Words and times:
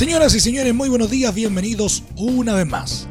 Señoras 0.00 0.34
y 0.34 0.40
señores, 0.40 0.74
muy 0.74 0.88
buenos 0.88 1.10
días, 1.10 1.34
bienvenidos 1.34 2.04
una 2.16 2.54
vez 2.54 2.66
más. 2.66 3.06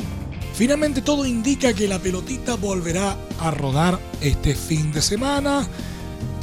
Finalmente 0.55 1.03
todo 1.03 1.27
indica 1.27 1.71
que 1.71 1.87
la 1.87 1.99
pelotita 1.99 2.55
volverá 2.55 3.15
a 3.39 3.51
rodar 3.51 3.99
este 4.21 4.55
fin 4.55 4.91
de 4.91 5.03
semana. 5.03 5.67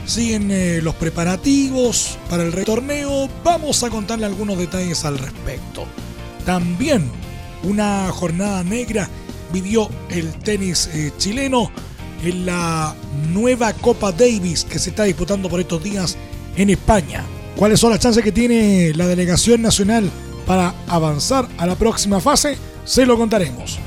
Siguen 0.07 0.53
eh, 0.53 0.79
los 0.81 0.95
preparativos 0.95 2.17
para 2.31 2.45
el 2.45 2.53
retorneo. 2.53 3.29
Vamos 3.43 3.83
a 3.83 3.91
contarle 3.91 4.27
algunos 4.27 4.57
detalles 4.57 5.05
al 5.05 5.19
respecto. 5.19 5.85
También 6.45 7.11
una 7.65 8.09
jornada 8.13 8.63
negra 8.63 9.11
vivió 9.53 9.91
el 10.11 10.33
tenis 10.33 10.89
eh, 10.95 11.11
chileno 11.19 11.73
en 12.23 12.47
la 12.47 12.95
nueva 13.33 13.73
Copa 13.73 14.13
Davis 14.13 14.63
que 14.63 14.79
se 14.79 14.91
está 14.91 15.03
disputando 15.03 15.49
por 15.49 15.59
estos 15.59 15.83
días 15.83 16.17
en 16.57 16.71
España. 16.71 17.25
¿Cuáles 17.57 17.81
son 17.81 17.91
las 17.91 17.99
chances 17.99 18.23
que 18.23 18.31
tiene 18.31 18.93
la 18.95 19.09
delegación 19.09 19.61
nacional 19.61 20.09
para 20.47 20.75
avanzar 20.89 21.49
a 21.59 21.67
la 21.67 21.75
próxima 21.75 22.21
fase? 22.21 22.57
Se 22.85 23.05
lo 23.05 23.19
contaremos. 23.19 23.79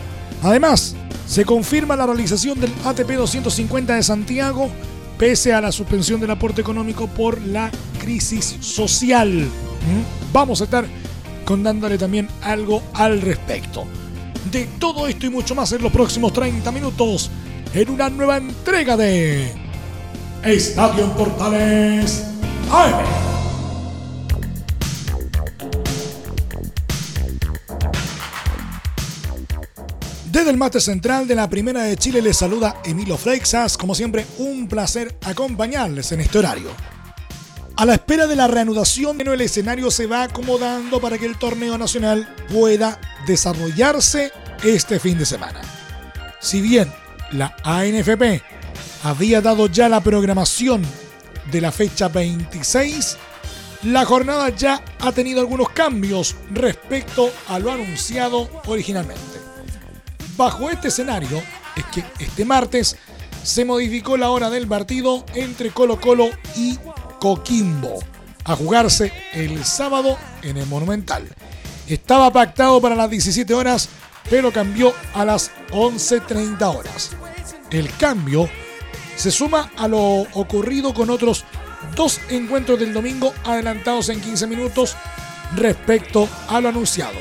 Además, 0.43 0.95
se 1.27 1.45
confirma 1.45 1.95
la 1.95 2.05
realización 2.05 2.59
del 2.59 2.73
ATP 2.83 3.11
250 3.11 3.95
de 3.95 4.03
Santiago 4.03 4.69
pese 5.19 5.53
a 5.53 5.61
la 5.61 5.71
suspensión 5.71 6.21
del 6.21 6.31
aporte 6.31 6.61
económico 6.61 7.07
por 7.07 7.41
la 7.41 7.69
crisis 7.99 8.55
social. 8.61 9.29
¿Mm? 9.29 10.31
Vamos 10.31 10.61
a 10.61 10.63
estar 10.63 10.85
contándole 11.45 11.97
también 11.97 12.27
algo 12.41 12.81
al 12.93 13.21
respecto. 13.21 13.85
De 14.49 14.65
todo 14.79 15.07
esto 15.07 15.25
y 15.25 15.29
mucho 15.29 15.53
más 15.55 15.71
en 15.73 15.83
los 15.83 15.91
próximos 15.91 16.31
30 16.31 16.71
minutos 16.71 17.29
en 17.73 17.89
una 17.89 18.09
nueva 18.09 18.37
entrega 18.37 18.95
de 18.95 19.53
Estadio 20.43 21.03
en 21.03 21.11
Portales 21.11 22.23
AM. 22.71 23.28
Desde 30.39 30.51
el 30.51 30.57
mate 30.57 30.79
central 30.79 31.27
de 31.27 31.35
la 31.35 31.49
Primera 31.49 31.83
de 31.83 31.97
Chile 31.97 32.21
les 32.21 32.37
saluda 32.37 32.77
Emilio 32.85 33.17
Freixas. 33.17 33.77
Como 33.77 33.93
siempre, 33.93 34.25
un 34.37 34.69
placer 34.69 35.17
acompañarles 35.25 36.13
en 36.13 36.21
este 36.21 36.37
horario. 36.37 36.69
A 37.75 37.85
la 37.85 37.95
espera 37.95 38.25
de 38.25 38.37
la 38.37 38.47
reanudación, 38.47 39.19
el 39.19 39.41
escenario 39.41 39.91
se 39.91 40.07
va 40.07 40.23
acomodando 40.23 41.01
para 41.01 41.17
que 41.17 41.25
el 41.25 41.37
torneo 41.37 41.77
nacional 41.77 42.33
pueda 42.53 43.01
desarrollarse 43.27 44.31
este 44.63 44.97
fin 44.97 45.17
de 45.17 45.25
semana. 45.25 45.59
Si 46.39 46.61
bien 46.61 46.89
la 47.33 47.53
ANFP 47.65 48.41
había 49.03 49.41
dado 49.41 49.67
ya 49.67 49.89
la 49.89 49.99
programación 49.99 50.83
de 51.51 51.59
la 51.59 51.73
fecha 51.73 52.07
26, 52.07 53.17
la 53.83 54.05
jornada 54.05 54.47
ya 54.55 54.81
ha 54.99 55.11
tenido 55.11 55.41
algunos 55.41 55.67
cambios 55.71 56.37
respecto 56.51 57.29
a 57.49 57.59
lo 57.59 57.73
anunciado 57.73 58.49
originalmente. 58.67 59.38
Bajo 60.39 60.69
este 60.69 60.87
escenario 60.87 61.43
es 61.75 61.83
que 61.87 62.05
este 62.17 62.45
martes 62.45 62.95
se 63.43 63.65
modificó 63.65 64.15
la 64.15 64.29
hora 64.29 64.49
del 64.49 64.69
partido 64.69 65.25
entre 65.35 65.69
Colo 65.69 65.99
Colo 65.99 66.29
y 66.55 66.79
Coquimbo, 67.19 67.99
a 68.45 68.55
jugarse 68.55 69.11
el 69.33 69.65
sábado 69.65 70.17
en 70.41 70.55
el 70.55 70.65
Monumental. 70.67 71.27
Estaba 71.89 72.31
pactado 72.31 72.79
para 72.79 72.95
las 72.95 73.09
17 73.09 73.53
horas, 73.53 73.89
pero 74.29 74.53
cambió 74.53 74.93
a 75.13 75.25
las 75.25 75.51
11.30 75.71 76.73
horas. 76.73 77.09
El 77.69 77.93
cambio 77.97 78.49
se 79.17 79.31
suma 79.31 79.69
a 79.75 79.89
lo 79.89 80.21
ocurrido 80.35 80.93
con 80.93 81.09
otros 81.09 81.43
dos 81.97 82.21
encuentros 82.29 82.79
del 82.79 82.93
domingo 82.93 83.33
adelantados 83.43 84.07
en 84.07 84.21
15 84.21 84.47
minutos 84.47 84.95
respecto 85.57 86.29
a 86.47 86.61
lo 86.61 86.69
anunciado. 86.69 87.19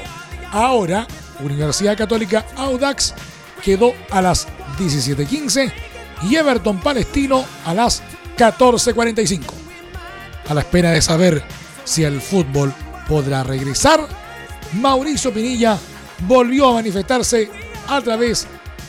Ahora 0.52 1.08
Universidad 1.40 1.96
Católica 1.96 2.46
Audax 2.56 3.14
quedó 3.62 3.94
a 4.10 4.22
las 4.22 4.48
17.15 4.78 5.72
y 6.28 6.36
Everton 6.36 6.80
Palestino 6.80 7.44
a 7.64 7.74
las 7.74 8.02
14.45. 8.36 9.42
A 10.48 10.54
la 10.54 10.60
espera 10.60 10.90
de 10.90 11.02
saber 11.02 11.42
si 11.84 12.04
el 12.04 12.20
fútbol 12.20 12.72
podrá 13.08 13.42
regresar, 13.42 14.06
Mauricio 14.74 15.32
Pinilla 15.32 15.78
volvió 16.26 16.68
a 16.68 16.74
manifestarse 16.74 17.50
a 17.88 18.00
través 18.00 18.46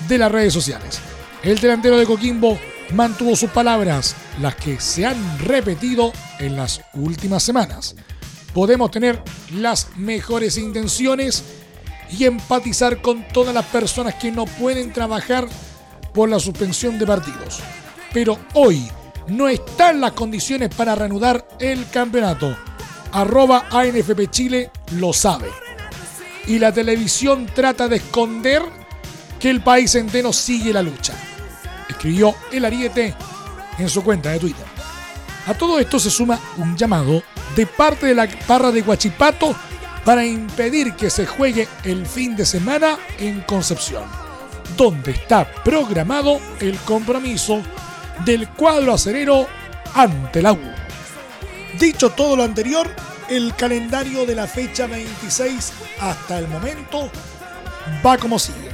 de 0.07 0.17
las 0.17 0.31
redes 0.31 0.53
sociales. 0.53 0.99
El 1.43 1.59
delantero 1.59 1.97
de 1.97 2.05
Coquimbo 2.05 2.59
mantuvo 2.93 3.35
sus 3.35 3.49
palabras, 3.49 4.15
las 4.41 4.55
que 4.55 4.79
se 4.79 5.05
han 5.05 5.39
repetido 5.39 6.11
en 6.39 6.55
las 6.55 6.81
últimas 6.93 7.43
semanas. 7.43 7.95
Podemos 8.53 8.91
tener 8.91 9.21
las 9.53 9.95
mejores 9.95 10.57
intenciones 10.57 11.43
y 12.11 12.25
empatizar 12.25 13.01
con 13.01 13.27
todas 13.27 13.53
las 13.53 13.65
personas 13.65 14.15
que 14.15 14.31
no 14.31 14.45
pueden 14.45 14.91
trabajar 14.91 15.47
por 16.13 16.29
la 16.29 16.39
suspensión 16.39 16.97
de 16.97 17.05
partidos. 17.05 17.59
Pero 18.13 18.39
hoy 18.53 18.89
no 19.27 19.47
están 19.47 20.01
las 20.01 20.13
condiciones 20.13 20.69
para 20.75 20.95
reanudar 20.95 21.47
el 21.59 21.87
campeonato. 21.89 22.57
Arroba 23.11 23.67
ANFP 23.71 24.29
Chile 24.29 24.71
lo 24.93 25.13
sabe. 25.13 25.49
Y 26.47 26.57
la 26.57 26.71
televisión 26.71 27.47
trata 27.53 27.87
de 27.87 27.97
esconder 27.97 28.61
que 29.39 29.49
el 29.49 29.61
país 29.61 29.93
entero 29.95 30.33
sigue 30.33 30.73
la 30.73 30.81
lucha. 30.81 31.13
Escribió 31.87 32.35
el 32.51 32.65
Ariete 32.65 33.15
en 33.77 33.89
su 33.89 34.03
cuenta 34.03 34.31
de 34.31 34.39
Twitter. 34.39 34.65
A 35.47 35.53
todo 35.53 35.79
esto 35.79 35.99
se 35.99 36.09
suma 36.09 36.39
un 36.57 36.75
llamado 36.75 37.23
de 37.55 37.65
parte 37.65 38.07
de 38.07 38.15
la 38.15 38.27
parra 38.47 38.71
de 38.71 38.81
Guachipato 38.81 39.55
para 40.05 40.25
impedir 40.25 40.93
que 40.93 41.09
se 41.09 41.25
juegue 41.25 41.67
el 41.83 42.05
fin 42.05 42.35
de 42.35 42.45
semana 42.45 42.97
en 43.17 43.41
Concepción, 43.41 44.03
donde 44.77 45.11
está 45.11 45.45
programado 45.63 46.39
el 46.59 46.77
compromiso 46.79 47.61
del 48.25 48.47
cuadro 48.49 48.93
acerero 48.93 49.47
ante 49.93 50.41
la 50.41 50.53
U. 50.53 50.59
Dicho 51.79 52.09
todo 52.11 52.35
lo 52.35 52.43
anterior, 52.43 52.89
el 53.29 53.55
calendario 53.55 54.25
de 54.25 54.35
la 54.35 54.47
fecha 54.47 54.87
26 54.87 55.73
hasta 56.01 56.39
el 56.39 56.47
momento 56.47 57.11
va 58.05 58.17
como 58.17 58.39
sigue. 58.39 58.69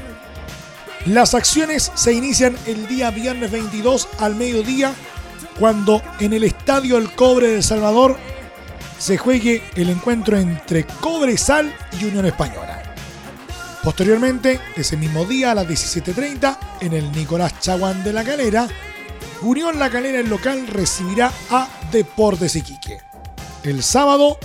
Las 1.06 1.36
acciones 1.36 1.92
se 1.94 2.14
inician 2.14 2.58
el 2.66 2.88
día 2.88 3.12
viernes 3.12 3.52
22 3.52 4.08
al 4.20 4.36
mediodía, 4.36 4.94
cuando 5.60 6.02
en 6.20 6.34
el 6.34 6.44
Estadio 6.44 6.98
El 6.98 7.12
Cobre 7.12 7.50
de 7.50 7.62
Salvador 7.62 8.18
se 8.98 9.18
juegue 9.18 9.64
el 9.76 9.90
encuentro 9.90 10.38
entre 10.38 10.86
Cobresal 10.86 11.74
y 12.00 12.06
Unión 12.06 12.26
Española. 12.26 12.82
Posteriormente, 13.84 14.60
ese 14.76 14.98
mismo 14.98 15.26
día 15.26 15.52
a 15.52 15.56
las 15.56 15.68
17.30, 15.68 16.58
en 16.82 16.94
el 16.94 17.12
Nicolás 17.12 17.60
Chaguán 17.60 18.04
de 18.04 18.14
la 18.14 18.24
Calera, 18.24 18.68
Unión 19.42 19.78
La 19.78 19.90
Calera, 19.90 20.20
el 20.20 20.30
local, 20.30 20.66
recibirá 20.68 21.32
a 21.52 21.68
Deportes 21.92 22.56
Iquique. 22.56 23.00
El 23.64 23.84
sábado, 23.84 24.40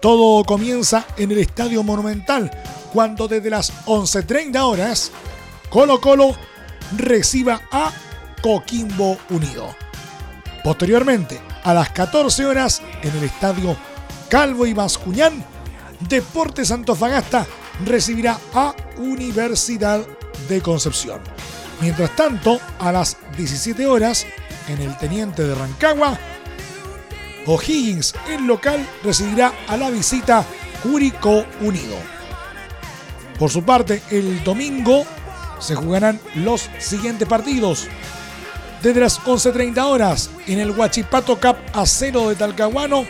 todo 0.00 0.44
comienza 0.44 1.04
en 1.18 1.30
el 1.32 1.38
Estadio 1.38 1.82
Monumental, 1.82 2.50
cuando 2.92 3.28
desde 3.28 3.50
las 3.50 3.72
11.30 3.86 4.58
horas, 4.62 5.10
Colo 5.68 6.00
Colo 6.00 6.34
reciba 6.96 7.60
a 7.70 7.92
Coquimbo 8.40 9.18
Unido. 9.28 9.74
Posteriormente, 10.64 11.40
a 11.64 11.74
las 11.74 11.90
14 11.90 12.46
horas, 12.46 12.80
en 13.02 13.14
el 13.16 13.24
Estadio 13.24 13.76
Calvo 14.28 14.66
y 14.66 14.74
Bascuñán, 14.74 15.44
Deportes 16.08 16.70
Antofagasta 16.70 17.46
recibirá 17.84 18.38
a 18.54 18.74
Universidad 18.98 20.06
de 20.48 20.60
Concepción. 20.60 21.20
Mientras 21.80 22.14
tanto, 22.16 22.58
a 22.78 22.92
las 22.92 23.16
17 23.36 23.86
horas, 23.86 24.26
en 24.68 24.80
el 24.80 24.96
Teniente 24.96 25.42
de 25.44 25.54
Rancagua, 25.54 26.18
O'Higgins, 27.46 28.14
el 28.28 28.46
local, 28.46 28.86
recibirá 29.04 29.52
a 29.68 29.76
la 29.76 29.90
visita 29.90 30.44
Curicó 30.82 31.44
Unido. 31.60 31.96
Por 33.38 33.50
su 33.50 33.62
parte, 33.62 34.02
el 34.10 34.42
domingo 34.42 35.04
se 35.58 35.74
jugarán 35.74 36.18
los 36.34 36.68
siguientes 36.78 37.28
partidos. 37.28 37.86
Desde 38.82 39.00
las 39.00 39.20
11.30 39.20 39.84
horas, 39.84 40.30
en 40.46 40.58
el 40.58 40.70
Huachipato 40.70 41.38
Cup 41.40 41.56
Acero 41.72 42.28
de 42.28 42.36
Talcahuano, 42.36 43.06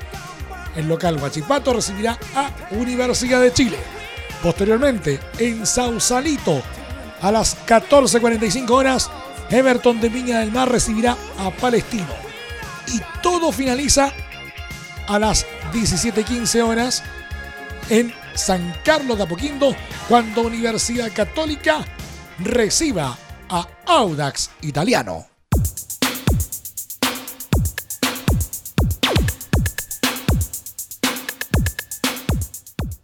el 0.77 0.89
local 0.89 1.17
Huachipato 1.21 1.73
recibirá 1.73 2.19
a 2.35 2.51
Universidad 2.71 3.41
de 3.41 3.53
Chile. 3.53 3.79
Posteriormente, 4.43 5.19
en 5.39 5.67
Sausalito, 5.67 6.63
a 7.21 7.33
las 7.33 7.57
14.45 7.67 8.71
horas, 8.71 9.11
Everton 9.51 10.01
de 10.01 10.09
Viña 10.09 10.41
del 10.41 10.53
Mar 10.53 10.71
recibirá 10.71 11.17
a 11.39 11.51
Palestino. 11.51 12.15
Y 12.89 13.01
todo 13.23 13.51
finaliza 13.53 14.13
a 15.09 15.19
las 15.19 15.47
17.15 15.73 16.63
horas 16.63 17.03
en 17.89 18.13
San 18.35 18.75
Carlos 18.85 19.17
de 19.17 19.25
Apoquindo 19.25 19.75
cuando 20.09 20.43
Universidad 20.43 21.13
Católica 21.13 21.85
reciba 22.39 23.17
a 23.49 23.67
Audax 23.87 24.51
Italiano. 24.63 25.36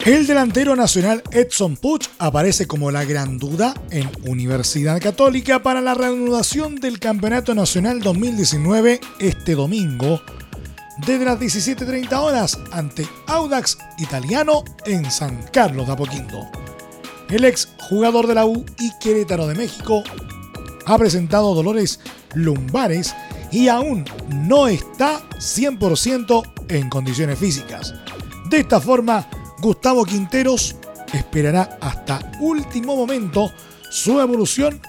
El 0.04 0.26
delantero 0.26 0.74
nacional 0.74 1.22
Edson 1.30 1.76
Puch 1.76 2.08
aparece 2.18 2.66
como 2.66 2.90
la 2.90 3.04
gran 3.04 3.38
duda 3.38 3.72
en 3.92 4.10
Universidad 4.28 5.00
Católica 5.00 5.62
para 5.62 5.80
la 5.80 5.94
reanudación 5.94 6.74
del 6.74 6.98
Campeonato 6.98 7.54
Nacional 7.54 8.00
2019 8.00 9.00
este 9.20 9.54
domingo 9.54 10.20
desde 11.06 11.24
las 11.24 11.38
17.30 11.38 12.12
horas 12.18 12.58
ante 12.72 13.06
Audax 13.28 13.78
Italiano 13.98 14.64
en 14.86 15.08
San 15.08 15.40
Carlos 15.52 15.86
de 15.86 15.92
Apoquindo. 15.92 16.50
El 17.30 17.44
ex 17.44 17.68
jugador 17.88 18.26
de 18.26 18.34
la 18.34 18.44
U 18.44 18.66
y 18.80 18.90
Querétaro 18.98 19.46
de 19.46 19.54
México 19.54 20.02
ha 20.84 20.98
presentado 20.98 21.54
dolores 21.54 22.00
lumbares 22.34 23.14
y 23.52 23.68
aún 23.68 24.04
no 24.34 24.66
está 24.66 25.20
100% 25.36 26.42
en 26.70 26.90
condiciones 26.90 27.38
físicas. 27.38 27.94
De 28.50 28.58
esta 28.58 28.80
forma, 28.80 29.28
Gustavo 29.62 30.04
Quinteros 30.04 30.74
esperará 31.12 31.78
hasta 31.80 32.18
último 32.40 32.96
momento 32.96 33.52
su 33.88 34.20
evolución 34.20 34.80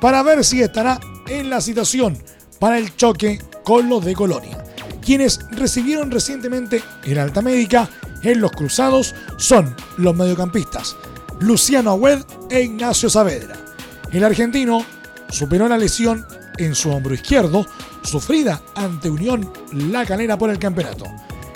para 0.00 0.22
ver 0.22 0.44
si 0.44 0.62
estará 0.62 1.00
en 1.26 1.50
la 1.50 1.60
situación 1.60 2.16
para 2.60 2.78
el 2.78 2.94
choque 2.94 3.42
con 3.64 3.88
los 3.88 4.04
de 4.04 4.14
Colonia. 4.14 4.62
Quienes 5.04 5.40
recibieron 5.50 6.12
recientemente 6.12 6.80
el 7.04 7.18
alta 7.18 7.42
médica 7.42 7.90
en 8.22 8.40
los 8.40 8.52
cruzados 8.52 9.16
son 9.36 9.74
los 9.96 10.14
mediocampistas 10.14 10.94
Luciano 11.40 11.90
Agüed 11.90 12.20
e 12.50 12.62
Ignacio 12.62 13.10
Saavedra. 13.10 13.56
El 14.12 14.22
argentino 14.22 14.86
superó 15.28 15.68
la 15.68 15.76
lesión 15.76 16.24
en 16.56 16.76
su 16.76 16.90
hombro 16.90 17.14
izquierdo 17.14 17.66
sufrida 18.04 18.62
ante 18.76 19.10
Unión 19.10 19.52
La 19.72 20.06
Calera 20.06 20.38
por 20.38 20.50
el 20.50 20.58
campeonato. 20.60 21.06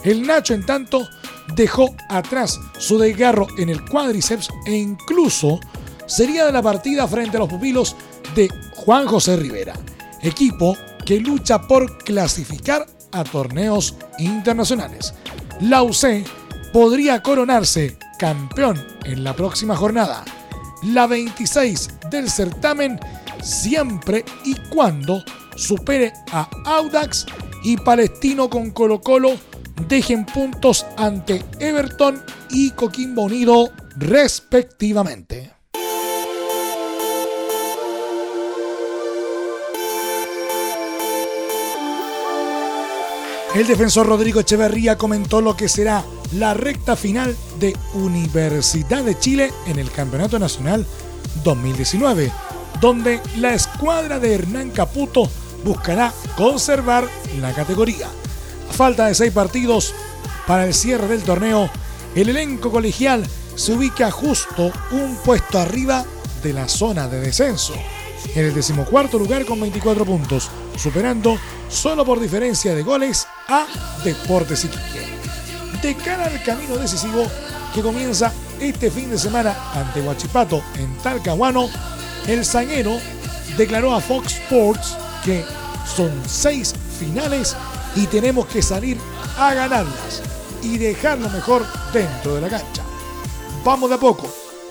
El 0.03 0.27
Nacho, 0.27 0.55
en 0.55 0.67
tanto, 0.67 1.09
dejó 1.55 1.95
atrás 2.09 2.59
su 2.79 2.99
desgarro 2.99 3.47
en 3.59 3.69
el 3.69 3.85
cuádriceps 3.85 4.49
e 4.67 4.77
incluso 4.77 5.61
sería 6.07 6.47
de 6.47 6.53
la 6.53 6.63
partida 6.63 7.07
frente 7.07 7.37
a 7.37 7.41
los 7.41 7.49
pupilos 7.49 7.97
de 8.35 8.49
Juan 8.77 9.07
José 9.07 9.37
Rivera, 9.37 9.75
equipo 10.23 10.77
que 11.05 11.21
lucha 11.21 11.61
por 11.63 11.99
clasificar 11.99 12.87
a 13.13 13.25
torneos 13.25 13.95
internacionales. 14.19 15.15
La 15.61 15.83
UC 15.83 16.25
podría 16.73 17.23
coronarse 17.23 17.97
campeón 18.19 18.85
en 19.05 19.23
la 19.23 19.35
próxima 19.35 19.77
jornada, 19.77 20.25
la 20.83 21.07
26 21.07 21.89
del 22.11 22.31
certamen, 22.31 22.99
siempre 23.43 24.25
y 24.45 24.55
cuando 24.75 25.23
supere 25.57 26.13
a 26.33 26.49
Audax 26.65 27.27
y 27.63 27.77
Palestino 27.77 28.51
con 28.51 28.71
Colo 28.71 29.01
Colo 29.01 29.37
dejen 29.89 30.25
puntos 30.27 30.87
ante 30.97 31.45
Everton 31.59 32.23
y 32.51 32.71
Coquimbo 32.71 33.23
Unido 33.23 33.71
respectivamente. 33.97 35.53
El 43.55 43.69
defensor 43.69 44.09
Rodrigo 44.09 44.41
Echeverría 44.41 44.99
comentó 44.99 45.41
lo 45.41 45.57
que 45.57 45.69
será 45.69 46.05
la 46.33 46.55
recta 46.55 46.97
final 46.97 47.37
de 47.61 47.77
Universidad 47.95 49.05
de 49.05 49.17
Chile 49.17 49.53
en 49.69 49.79
el 49.79 49.93
Campeonato 49.93 50.41
Nacional 50.41 50.85
2019, 51.45 52.33
donde 52.81 53.21
la 53.39 53.55
escuadra 53.55 54.19
de 54.19 54.35
Hernán 54.35 54.71
Caputo 54.71 55.31
buscará 55.63 56.13
conservar 56.37 57.09
la 57.41 57.55
categoría 57.55 58.09
falta 58.75 59.07
de 59.07 59.15
seis 59.15 59.33
partidos 59.33 59.95
para 60.47 60.67
el 60.67 60.75
cierre 60.75 61.07
del 61.07 61.23
torneo, 61.23 61.71
el 62.15 62.29
elenco 62.29 62.71
colegial 62.71 63.25
se 63.55 63.73
ubica 63.73 64.11
justo 64.11 64.73
un 64.91 65.17
puesto 65.25 65.59
arriba 65.59 66.05
de 66.43 66.53
la 66.53 66.69
zona 66.69 67.07
de 67.07 67.21
descenso, 67.21 67.75
en 68.35 68.47
el 68.47 68.55
decimocuarto 68.55 69.19
lugar 69.19 69.45
con 69.45 69.61
24 69.61 70.05
puntos, 70.05 70.51
superando 70.77 71.39
solo 71.69 72.05
por 72.05 72.19
diferencia 72.19 72.75
de 72.75 72.83
goles 72.83 73.27
a 73.49 73.67
Deportes 74.03 74.65
Iquique. 74.65 75.07
De 75.81 75.95
cara 75.95 76.27
al 76.27 76.43
camino 76.43 76.77
decisivo 76.77 77.27
que 77.73 77.81
comienza 77.81 78.33
este 78.61 78.91
fin 78.91 79.09
de 79.09 79.19
semana 79.19 79.57
ante 79.73 80.01
Huachipato 80.01 80.63
en 80.77 80.97
Talcahuano, 80.99 81.69
el 82.27 82.45
zaguero 82.45 82.99
declaró 83.57 83.95
a 83.95 84.01
Fox 84.01 84.35
Sports 84.35 84.97
que 85.25 85.45
son 85.97 86.11
seis 86.27 86.75
finales 86.99 87.57
y 87.97 88.07
tenemos 88.07 88.47
que 88.47 88.63
salir 88.63 88.99
a 89.39 89.55
ganarlas 89.55 90.23
y 90.63 90.79
dejarlo 90.79 91.29
mejor 91.29 91.65
dentro 91.93 92.35
de 92.35 92.41
la 92.41 92.49
cancha. 92.49 92.83
Vamos 93.65 93.89
de 93.89 93.97
a 93.97 94.01
poco, 94.01 94.29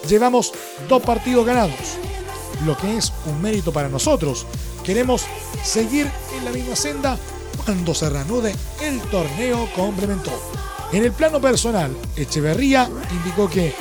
llevamos 0.08 0.54
dos 0.88 1.02
partidos 1.02 1.46
ganados, 1.46 1.98
lo 2.66 2.78
que 2.78 2.98
es 2.98 3.12
un 3.26 3.42
mérito 3.42 3.72
para 3.72 3.90
nosotros. 3.90 4.46
Queremos 4.84 5.26
seguir 5.64 6.10
en 6.38 6.46
la 6.46 6.52
misma 6.52 6.76
senda 6.76 7.18
cuando 7.64 7.94
se 7.94 8.10
reanude 8.10 8.54
el 8.82 9.00
torneo, 9.02 9.70
complementó. 9.76 10.32
En 10.92 11.04
el 11.04 11.12
plano 11.12 11.40
personal, 11.40 11.96
Echeverría 12.16 12.90
indicó 13.12 13.50
que 13.50 13.74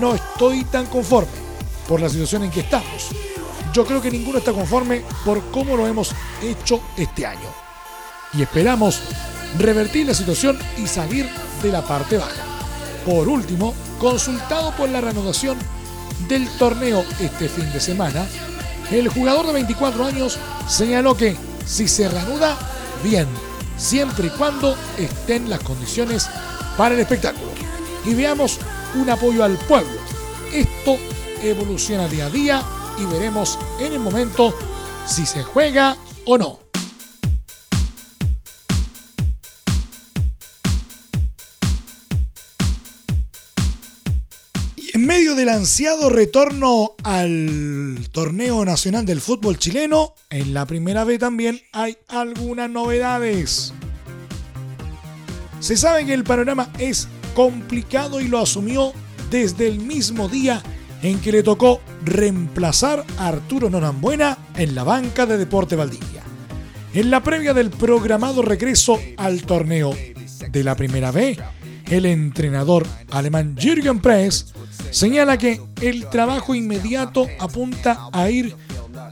no 0.00 0.14
estoy 0.14 0.64
tan 0.64 0.86
conforme 0.86 1.28
por 1.86 2.00
la 2.00 2.08
situación 2.08 2.44
en 2.44 2.50
que 2.50 2.60
estamos. 2.60 3.10
Yo 3.72 3.84
creo 3.84 4.00
que 4.00 4.10
ninguno 4.10 4.38
está 4.38 4.52
conforme 4.52 5.04
por 5.24 5.42
cómo 5.50 5.76
lo 5.76 5.86
hemos 5.86 6.12
hecho 6.42 6.80
este 6.96 7.26
año 7.26 7.69
y 8.34 8.42
esperamos 8.42 9.00
revertir 9.58 10.06
la 10.06 10.14
situación 10.14 10.58
y 10.78 10.86
salir 10.86 11.28
de 11.62 11.72
la 11.72 11.82
parte 11.82 12.18
baja. 12.18 12.42
Por 13.04 13.28
último, 13.28 13.74
consultado 13.98 14.72
por 14.76 14.88
la 14.88 15.00
reanudación 15.00 15.58
del 16.28 16.48
torneo 16.58 17.04
este 17.18 17.48
fin 17.48 17.70
de 17.72 17.80
semana, 17.80 18.26
el 18.90 19.08
jugador 19.08 19.46
de 19.46 19.52
24 19.54 20.04
años 20.04 20.38
señaló 20.68 21.16
que 21.16 21.36
si 21.66 21.88
se 21.88 22.08
reanuda, 22.08 22.56
bien, 23.02 23.26
siempre 23.76 24.28
y 24.28 24.30
cuando 24.30 24.76
estén 24.98 25.48
las 25.48 25.60
condiciones 25.60 26.28
para 26.76 26.94
el 26.94 27.00
espectáculo. 27.00 27.50
Y 28.04 28.14
veamos 28.14 28.58
un 28.94 29.08
apoyo 29.10 29.44
al 29.44 29.56
pueblo. 29.56 29.98
Esto 30.52 30.96
evoluciona 31.42 32.08
día 32.08 32.26
a 32.26 32.30
día 32.30 32.62
y 32.98 33.04
veremos 33.06 33.58
en 33.78 33.92
el 33.92 34.00
momento 34.00 34.54
si 35.06 35.26
se 35.26 35.42
juega 35.42 35.96
o 36.26 36.36
no. 36.36 36.69
Del 45.40 45.48
ansiado 45.48 46.10
retorno 46.10 46.96
al 47.02 48.08
torneo 48.12 48.62
nacional 48.62 49.06
del 49.06 49.22
fútbol 49.22 49.56
chileno, 49.56 50.12
en 50.28 50.52
la 50.52 50.66
primera 50.66 51.02
vez 51.04 51.18
también 51.18 51.62
hay 51.72 51.96
algunas 52.08 52.68
novedades. 52.68 53.72
Se 55.60 55.78
sabe 55.78 56.04
que 56.04 56.12
el 56.12 56.24
panorama 56.24 56.70
es 56.78 57.08
complicado 57.34 58.20
y 58.20 58.28
lo 58.28 58.38
asumió 58.38 58.92
desde 59.30 59.66
el 59.66 59.80
mismo 59.80 60.28
día 60.28 60.62
en 61.00 61.18
que 61.20 61.32
le 61.32 61.42
tocó 61.42 61.80
reemplazar 62.04 63.06
a 63.16 63.28
Arturo 63.28 63.70
Norambuena 63.70 64.36
en 64.56 64.74
la 64.74 64.84
banca 64.84 65.24
de 65.24 65.38
Deporte 65.38 65.74
Valdivia. 65.74 66.22
En 66.92 67.10
la 67.10 67.22
previa 67.22 67.54
del 67.54 67.70
programado 67.70 68.42
regreso 68.42 69.00
al 69.16 69.40
torneo 69.44 69.96
de 70.50 70.64
la 70.64 70.76
primera 70.76 71.10
B, 71.12 71.38
el 71.90 72.06
entrenador 72.06 72.86
alemán 73.10 73.56
Jürgen 73.58 74.00
Press 74.00 74.54
señala 74.90 75.36
que 75.36 75.60
el 75.80 76.08
trabajo 76.08 76.54
inmediato 76.54 77.26
apunta 77.38 78.08
a 78.12 78.30
ir 78.30 78.56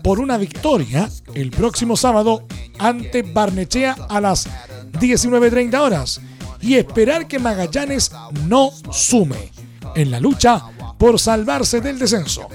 por 0.03 0.21
una 0.21 0.39
victoria 0.39 1.11
el 1.35 1.51
próximo 1.51 1.97
sábado 1.97 2.47
ante 2.79 3.23
Barnechea 3.23 3.97
a 4.09 4.21
las 4.21 4.49
19.30 4.93 5.79
horas 5.79 6.21
y 6.61 6.75
esperar 6.75 7.27
que 7.27 7.39
Magallanes 7.39 8.13
no 8.47 8.71
sume. 8.91 9.51
En 9.95 10.11
la 10.11 10.21
lucha 10.21 10.63
por 10.99 11.19
salvarse 11.19 11.81
del 11.81 11.99
descenso. 11.99 12.49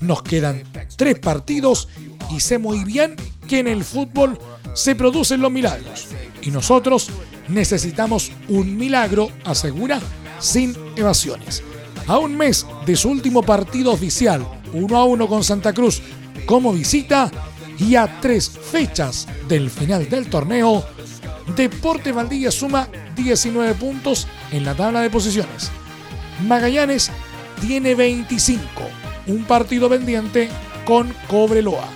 Nos 0.00 0.22
quedan 0.22 0.62
tres 0.96 1.18
partidos 1.18 1.88
y 2.30 2.40
sé 2.40 2.58
muy 2.58 2.84
bien 2.84 3.16
que 3.46 3.60
en 3.60 3.68
el 3.68 3.84
fútbol 3.84 4.38
se 4.74 4.94
producen 4.94 5.40
los 5.40 5.50
milagros 5.50 6.06
y 6.42 6.50
nosotros 6.50 7.10
necesitamos 7.48 8.32
un 8.48 8.76
milagro, 8.76 9.28
asegura, 9.44 10.00
sin 10.38 10.76
evasiones. 10.96 11.62
A 12.06 12.18
un 12.18 12.36
mes 12.36 12.66
de 12.86 12.96
su 12.96 13.10
último 13.10 13.42
partido 13.42 13.92
oficial, 13.92 14.46
1 14.72 14.96
a 14.96 15.04
1 15.04 15.28
con 15.28 15.44
Santa 15.44 15.72
Cruz 15.72 16.00
como 16.46 16.72
visita, 16.72 17.30
y 17.80 17.96
a 17.96 18.20
tres 18.20 18.50
fechas 18.50 19.26
del 19.48 19.70
final 19.70 20.08
del 20.08 20.28
torneo, 20.28 20.84
Deporte 21.56 22.12
Valdivia 22.12 22.50
suma 22.50 22.88
19 23.16 23.74
puntos 23.74 24.26
en 24.52 24.64
la 24.64 24.74
tabla 24.74 25.00
de 25.00 25.10
posiciones. 25.10 25.70
Magallanes 26.46 27.10
tiene 27.60 27.94
25, 27.94 28.64
un 29.28 29.44
partido 29.44 29.88
pendiente 29.88 30.48
con 30.84 31.14
Cobreloa. 31.28 31.88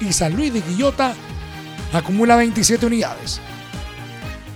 Y 0.00 0.12
San 0.12 0.36
Luis 0.36 0.52
de 0.52 0.60
Quillota 0.60 1.14
acumula 1.92 2.36
27 2.36 2.86
unidades. 2.86 3.40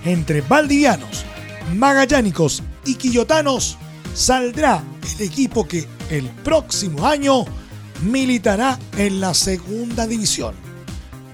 Entre 0.05 0.41
valdivianos, 0.41 1.25
magallánicos 1.75 2.63
y 2.85 2.95
quillotanos 2.97 3.79
saldrá 4.15 4.83
el 5.15 5.27
equipo 5.27 5.67
que 5.67 5.87
el 6.11 6.29
próximo 6.45 7.07
año 7.07 7.45
militará 8.03 8.79
en 8.97 9.21
la 9.21 9.35
segunda 9.35 10.07
división. 10.07 10.55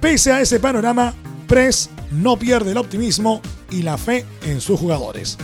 Pese 0.00 0.32
a 0.32 0.40
ese 0.40 0.60
panorama, 0.60 1.14
Press 1.46 1.90
no 2.10 2.38
pierde 2.38 2.72
el 2.72 2.78
optimismo 2.78 3.40
y 3.70 3.82
la 3.82 3.98
fe 3.98 4.24
en 4.44 4.60
sus 4.60 4.78
jugadores. 4.78 5.38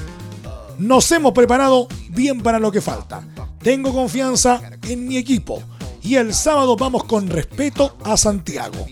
Nos 0.78 1.10
hemos 1.12 1.32
preparado 1.32 1.88
bien 2.10 2.40
para 2.40 2.58
lo 2.58 2.70
que 2.72 2.80
falta. 2.80 3.22
Tengo 3.62 3.92
confianza 3.92 4.60
en 4.82 5.06
mi 5.06 5.16
equipo 5.16 5.62
y 6.02 6.16
el 6.16 6.34
sábado 6.34 6.76
vamos 6.76 7.04
con 7.04 7.28
respeto 7.28 7.96
a 8.04 8.16
Santiago. 8.16 8.86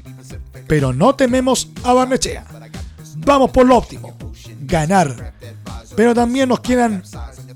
Pero 0.67 0.93
no 0.93 1.15
tememos 1.15 1.69
a 1.85 1.93
Barnechea. 1.93 2.47
Vamos 3.17 3.51
por 3.51 3.67
lo 3.67 3.77
óptimo, 3.77 4.17
ganar. 4.61 5.35
Pero 5.95 6.15
también 6.15 6.49
nos 6.49 6.61
quedan 6.61 7.03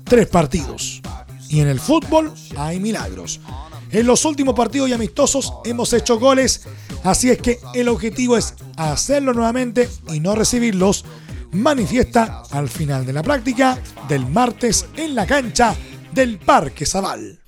tres 0.03 0.27
partidos. 0.27 1.01
Y 1.49 1.61
en 1.61 1.67
el 1.67 1.79
fútbol 1.79 2.33
hay 2.55 2.79
milagros. 2.79 3.39
En 3.91 4.05
los 4.05 4.25
últimos 4.25 4.53
partidos 4.53 4.89
y 4.89 4.93
amistosos 4.93 5.53
hemos 5.63 5.93
hecho 5.93 6.19
goles, 6.19 6.67
así 7.03 7.29
es 7.29 7.37
que 7.37 7.59
el 7.73 7.87
objetivo 7.87 8.37
es 8.37 8.53
hacerlo 8.75 9.33
nuevamente 9.33 9.89
y 10.13 10.19
no 10.19 10.35
recibirlos, 10.35 11.05
manifiesta 11.57 12.43
al 12.51 12.69
final 12.69 13.05
de 13.05 13.13
la 13.13 13.23
práctica 13.23 13.77
del 14.07 14.25
martes 14.25 14.85
en 14.95 15.15
la 15.15 15.25
cancha 15.25 15.75
del 16.11 16.37
Parque 16.39 16.85
Zaval. 16.85 17.39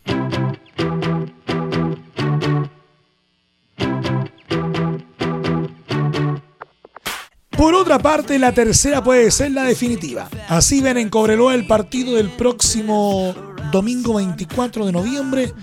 Por 7.59 7.73
otra 7.73 7.99
parte, 7.99 8.39
la 8.39 8.53
tercera 8.53 9.03
puede 9.03 9.29
ser 9.31 9.51
la 9.51 9.63
definitiva. 9.63 10.29
Así 10.47 10.79
ven 10.81 10.97
en 10.97 11.09
Cobreloa 11.09 11.55
el 11.55 11.67
partido 11.67 12.15
del 12.15 12.29
próximo 12.29 13.35
domingo 13.71 14.13
24 14.13 14.85
de 14.85 14.91
noviembre 14.93 15.53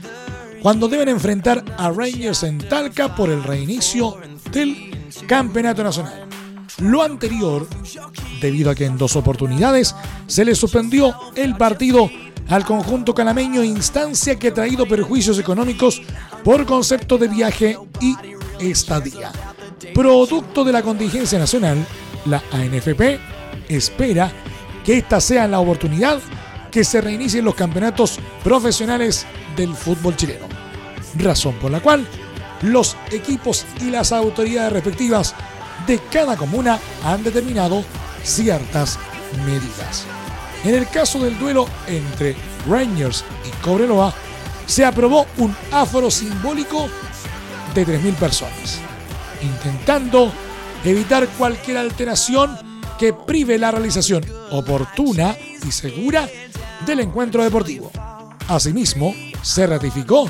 cuando 0.61 0.89
deben 0.89 1.09
enfrentar 1.09 1.65
a 1.79 1.91
Rangers 1.91 2.43
en 2.43 2.59
Talca 2.59 3.15
por 3.15 3.31
el 3.31 3.43
reinicio 3.43 4.17
del 4.53 4.95
Campeonato 5.27 5.83
Nacional. 5.83 6.27
Lo 6.79 7.03
anterior, 7.03 7.67
debido 8.41 8.71
a 8.71 8.75
que 8.75 8.87
en 8.87 8.99
dos 8.99 9.17
oportunidades 9.17 9.95
se 10.27 10.45
le 10.45 10.55
suspendió 10.55 11.15
el 11.35 11.57
partido 11.57 12.11
al 12.49 12.65
conjunto 12.65 13.15
calameño, 13.15 13.65
instancia 13.65 14.39
que 14.39 14.49
ha 14.49 14.55
traído 14.55 14.87
perjuicios 14.87 15.39
económicos 15.39 16.03
por 16.45 16.65
concepto 16.65 17.19
de 17.19 17.29
viaje 17.29 17.79
y 18.01 18.15
estadía. 18.61 19.33
Producto 19.95 20.65
de 20.65 20.73
la 20.73 20.83
contingencia 20.83 21.39
nacional, 21.39 21.85
la 22.25 22.43
ANFP 22.53 23.19
espera 23.69 24.31
que 24.85 24.99
esta 24.99 25.21
sea 25.21 25.49
la 25.49 25.59
oportunidad 25.59 26.21
que 26.71 26.85
se 26.85 27.01
reinicien 27.01 27.45
los 27.45 27.55
campeonatos 27.55 28.19
profesionales 28.45 29.27
del 29.57 29.75
fútbol 29.75 30.15
chileno. 30.17 30.47
Razón 31.19 31.55
por 31.55 31.71
la 31.71 31.81
cual 31.81 32.07
los 32.63 32.97
equipos 33.11 33.65
y 33.81 33.91
las 33.91 34.13
autoridades 34.13 34.73
respectivas 34.73 35.35
de 35.87 35.99
cada 36.11 36.37
comuna 36.37 36.79
han 37.05 37.23
determinado 37.23 37.85
ciertas 38.27 38.99
medidas. 39.47 40.05
En 40.65 40.75
el 40.75 40.89
caso 40.89 41.21
del 41.21 41.39
duelo 41.39 41.69
entre 41.87 42.37
Rangers 42.69 43.25
y 43.47 43.51
Cobreloa, 43.63 44.13
se 44.67 44.85
aprobó 44.85 45.27
un 45.39 45.55
aforo 45.71 46.11
simbólico 46.11 46.89
de 47.75 47.87
3.000 47.87 48.15
personas, 48.15 48.81
intentando 49.41 50.33
evitar 50.85 51.29
cualquier 51.39 51.79
alteración 51.79 52.59
que 52.99 53.13
prive 53.13 53.59
la 53.59 53.71
realización 53.71 54.25
oportuna 54.51 55.37
y 55.67 55.71
segura 55.71 56.29
del 56.85 57.01
encuentro 57.01 57.45
deportivo. 57.45 57.93
Asimismo, 58.49 59.15
se 59.43 59.67
ratificó 59.67 60.29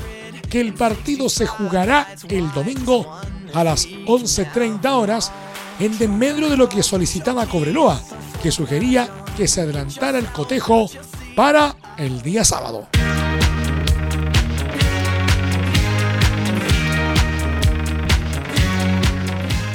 que 0.50 0.60
el 0.60 0.74
partido 0.74 1.28
se 1.28 1.46
jugará 1.46 2.14
el 2.28 2.52
domingo 2.52 3.20
a 3.54 3.64
las 3.64 3.86
11.30 3.86 4.84
horas 4.90 5.32
en 5.78 5.96
desmedro 5.98 6.48
de 6.48 6.56
lo 6.56 6.68
que 6.68 6.82
solicitaba 6.82 7.46
Cobreloa, 7.46 8.00
que 8.42 8.50
sugería 8.50 9.08
que 9.36 9.46
se 9.46 9.60
adelantara 9.60 10.18
el 10.18 10.26
cotejo 10.26 10.90
para 11.34 11.76
el 11.98 12.22
día 12.22 12.44
sábado. 12.44 12.88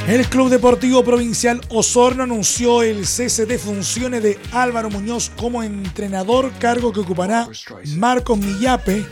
El 0.07 0.27
Club 0.27 0.49
Deportivo 0.49 1.03
Provincial 1.05 1.61
Osorno 1.69 2.23
anunció 2.23 2.83
el 2.83 3.07
cese 3.07 3.45
de 3.45 3.57
funciones 3.57 4.21
de 4.21 4.37
Álvaro 4.51 4.89
Muñoz 4.89 5.31
como 5.37 5.63
entrenador, 5.63 6.51
cargo 6.59 6.91
que 6.91 6.99
ocupará 6.99 7.47
Marcos 7.95 8.37
Millape 8.37 9.05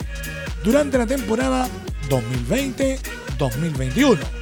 durante 0.62 0.98
la 0.98 1.08
temporada 1.08 1.70
2020-2021. 2.10 4.39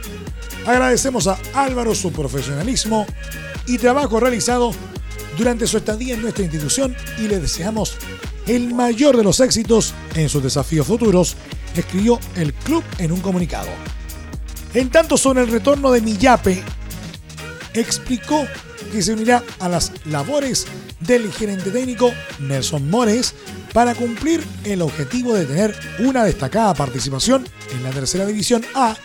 Agradecemos 0.67 1.27
a 1.27 1.39
Álvaro 1.53 1.95
su 1.95 2.11
profesionalismo 2.11 3.07
y 3.67 3.77
trabajo 3.77 4.19
realizado 4.19 4.73
durante 5.37 5.65
su 5.65 5.77
estadía 5.77 6.15
en 6.15 6.21
nuestra 6.21 6.43
institución 6.43 6.93
y 7.17 7.29
le 7.29 7.39
deseamos 7.39 7.95
el 8.47 8.73
mayor 8.73 9.15
de 9.15 9.23
los 9.23 9.39
éxitos 9.39 9.93
en 10.13 10.27
sus 10.27 10.43
desafíos 10.43 10.85
futuros, 10.85 11.37
escribió 11.73 12.19
el 12.35 12.53
club 12.53 12.83
en 12.97 13.13
un 13.13 13.21
comunicado. 13.21 13.69
En 14.73 14.89
tanto, 14.89 15.15
sobre 15.15 15.41
el 15.41 15.47
retorno 15.47 15.89
de 15.89 16.01
Millape, 16.01 16.61
explicó 17.73 18.45
que 18.91 19.01
se 19.01 19.13
unirá 19.13 19.43
a 19.59 19.69
las 19.69 19.93
labores 20.05 20.67
del 20.99 21.31
gerente 21.31 21.71
técnico 21.71 22.11
Nelson 22.39 22.89
Mores 22.89 23.35
para 23.71 23.95
cumplir 23.95 24.43
el 24.65 24.81
objetivo 24.81 25.33
de 25.33 25.45
tener 25.45 25.79
una 25.99 26.25
destacada 26.25 26.73
participación 26.73 27.47
en 27.71 27.83
la 27.83 27.91
tercera 27.91 28.25
división 28.25 28.65
A 28.75 28.97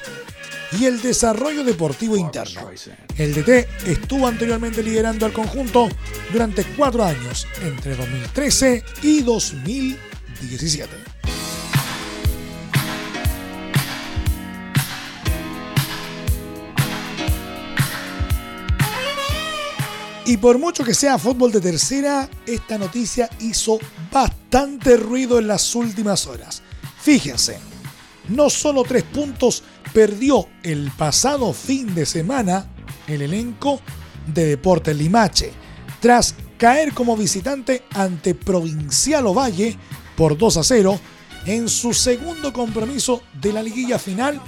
y 0.79 0.87
el 0.87 1.01
desarrollo 1.01 1.65
deportivo 1.65 2.17
interno. 2.17 2.71
El 3.17 3.35
DT 3.35 3.69
estuvo 3.87 4.27
anteriormente 4.27 4.83
liderando 4.83 5.27
al 5.27 5.33
conjunto 5.33 5.89
durante 6.33 6.65
cuatro 6.77 7.05
años, 7.05 7.47
entre 7.63 7.97
2013 7.97 8.85
y 9.03 9.23
2017. 9.23 11.13
Y 20.25 20.37
por 20.37 20.59
mucho 20.59 20.85
que 20.85 20.95
sea 20.95 21.19
fútbol 21.19 21.53
de 21.53 21.61
tercera, 21.61 22.29
esta 22.47 22.79
noticia 22.79 23.29
hizo 23.41 23.79
bastante 24.11 24.97
ruido 24.97 25.39
en 25.39 25.49
las 25.49 25.75
últimas 25.75 26.27
horas. 26.27 26.63
Fíjense, 27.03 27.59
no 28.29 28.51
solo 28.51 28.83
tres 28.83 29.03
puntos 29.05 29.63
perdió 29.93 30.49
el 30.63 30.91
pasado 30.91 31.53
fin 31.53 31.95
de 31.95 32.07
semana 32.07 32.67
el 33.07 33.23
elenco 33.23 33.81
de 34.27 34.47
Deportes 34.47 34.97
Limache, 34.97 35.53
tras 36.01 36.35
caer 36.57 36.93
como 36.93 37.17
visitante 37.17 37.85
ante 37.95 38.35
Provincial 38.35 39.27
Ovalle 39.27 39.77
por 40.17 40.39
2 40.39 40.57
a 40.57 40.63
0 40.63 41.01
en 41.47 41.69
su 41.69 41.93
segundo 41.93 42.53
compromiso 42.53 43.23
de 43.41 43.53
la 43.53 43.63
liguilla 43.63 43.99
final 43.99 44.41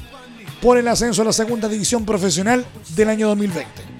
por 0.62 0.78
el 0.78 0.86
ascenso 0.86 1.22
a 1.22 1.24
la 1.24 1.32
segunda 1.32 1.68
división 1.68 2.04
profesional 2.04 2.64
del 2.94 3.08
año 3.08 3.28
2020 3.28 3.94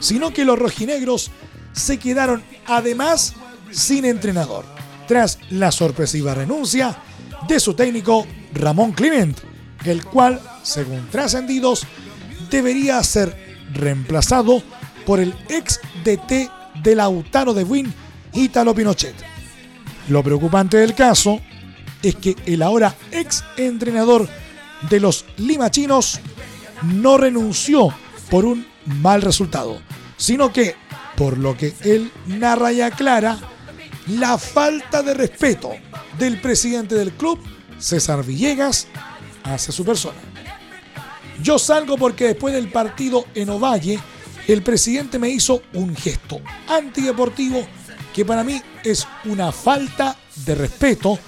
sino 0.00 0.32
que 0.32 0.44
los 0.44 0.58
rojinegros 0.58 1.30
se 1.72 1.98
quedaron 1.98 2.42
además 2.66 3.34
sin 3.70 4.04
entrenador, 4.04 4.64
tras 5.06 5.38
la 5.50 5.70
sorpresiva 5.70 6.34
renuncia 6.34 6.98
de 7.46 7.60
su 7.60 7.74
técnico 7.74 8.26
Ramón 8.54 8.92
Clement, 8.92 9.38
el 9.84 10.04
cual, 10.04 10.40
según 10.62 11.08
trascendidos, 11.10 11.86
debería 12.50 13.02
ser 13.02 13.36
reemplazado 13.72 14.62
por 15.06 15.20
el 15.20 15.34
ex 15.48 15.80
DT 16.04 16.50
de 16.82 16.94
Lautaro 16.94 17.54
de 17.54 17.64
Buin, 17.64 17.92
Italo 18.32 18.74
Pinochet. 18.74 19.14
Lo 20.08 20.22
preocupante 20.22 20.76
del 20.78 20.94
caso 20.94 21.40
es 22.02 22.16
que 22.16 22.36
el 22.46 22.62
ahora 22.62 22.94
ex 23.10 23.44
entrenador 23.56 24.28
de 24.88 25.00
los 25.00 25.26
limachinos 25.36 26.20
no 26.82 27.18
renunció 27.18 27.94
por 28.30 28.44
un 28.44 28.66
mal 28.84 29.22
resultado, 29.22 29.80
sino 30.16 30.52
que 30.52 30.74
por 31.16 31.36
lo 31.36 31.56
que 31.56 31.74
él 31.82 32.10
narra 32.26 32.72
y 32.72 32.80
aclara 32.80 33.38
la 34.06 34.38
falta 34.38 35.02
de 35.02 35.14
respeto 35.14 35.70
del 36.18 36.40
presidente 36.40 36.94
del 36.94 37.12
club, 37.12 37.38
César 37.80 38.24
Villegas, 38.24 38.86
hacia 39.42 39.72
su 39.72 39.84
persona. 39.84 40.18
Yo 41.42 41.58
salgo 41.58 41.96
porque 41.96 42.26
después 42.26 42.54
del 42.54 42.70
partido 42.70 43.24
en 43.34 43.48
Ovalle, 43.50 43.98
el 44.46 44.62
presidente 44.62 45.18
me 45.18 45.30
hizo 45.30 45.62
un 45.74 45.96
gesto 45.96 46.40
antideportivo 46.68 47.66
que 48.14 48.24
para 48.24 48.44
mí 48.44 48.60
es 48.84 49.06
una 49.24 49.52
falta 49.52 50.16
de 50.44 50.54
respeto 50.54 51.18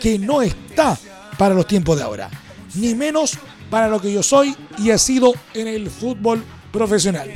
que 0.00 0.18
no 0.18 0.42
está 0.42 0.98
para 1.38 1.54
los 1.54 1.66
tiempos 1.66 1.96
de 1.96 2.02
ahora, 2.02 2.30
ni 2.74 2.94
menos 2.94 3.38
para 3.68 3.88
lo 3.88 4.00
que 4.00 4.12
yo 4.12 4.22
soy 4.22 4.56
y 4.78 4.90
he 4.90 4.98
sido 4.98 5.32
en 5.54 5.68
el 5.68 5.90
fútbol 5.90 6.42
profesional. 6.72 7.32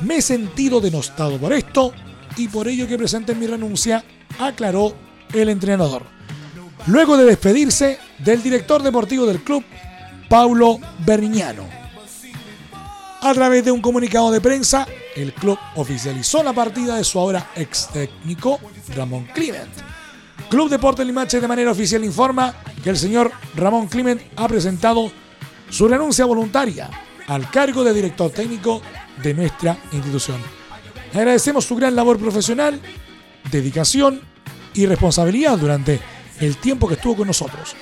Me 0.00 0.16
he 0.16 0.22
sentido 0.22 0.80
denostado 0.80 1.38
por 1.38 1.52
esto 1.52 1.92
y 2.36 2.48
por 2.48 2.68
ello 2.68 2.86
que 2.86 2.98
presente 2.98 3.34
mi 3.34 3.46
renuncia, 3.46 4.04
aclaró 4.38 4.94
el 5.32 5.48
entrenador. 5.48 6.13
Luego 6.86 7.16
de 7.16 7.24
despedirse 7.24 7.98
del 8.18 8.42
director 8.42 8.82
deportivo 8.82 9.24
del 9.24 9.42
club, 9.42 9.64
Paulo 10.28 10.78
Berniñano. 10.98 11.64
A 13.22 13.32
través 13.32 13.64
de 13.64 13.70
un 13.70 13.80
comunicado 13.80 14.30
de 14.30 14.42
prensa, 14.42 14.86
el 15.16 15.32
club 15.32 15.58
oficializó 15.76 16.42
la 16.42 16.52
partida 16.52 16.96
de 16.96 17.04
su 17.04 17.18
ahora 17.18 17.50
ex 17.56 17.88
técnico, 17.88 18.60
Ramón 18.94 19.26
Clement. 19.32 19.72
Club 20.50 20.68
Deporte 20.68 21.06
Limache 21.06 21.40
de 21.40 21.48
manera 21.48 21.70
oficial 21.70 22.04
informa 22.04 22.54
que 22.82 22.90
el 22.90 22.98
señor 22.98 23.32
Ramón 23.56 23.88
Clement 23.88 24.20
ha 24.36 24.46
presentado 24.46 25.10
su 25.70 25.88
renuncia 25.88 26.26
voluntaria 26.26 26.90
al 27.26 27.48
cargo 27.50 27.82
de 27.82 27.94
director 27.94 28.30
técnico 28.30 28.82
de 29.22 29.32
nuestra 29.32 29.78
institución. 29.92 30.36
Agradecemos 31.14 31.64
su 31.64 31.76
gran 31.76 31.96
labor 31.96 32.18
profesional, 32.18 32.78
dedicación 33.50 34.20
y 34.74 34.84
responsabilidad 34.84 35.56
durante 35.56 35.98
el 36.40 36.56
tiempo 36.56 36.88
que 36.88 36.94
estuvo 36.94 37.16
con 37.16 37.26
nosotros. 37.26 37.74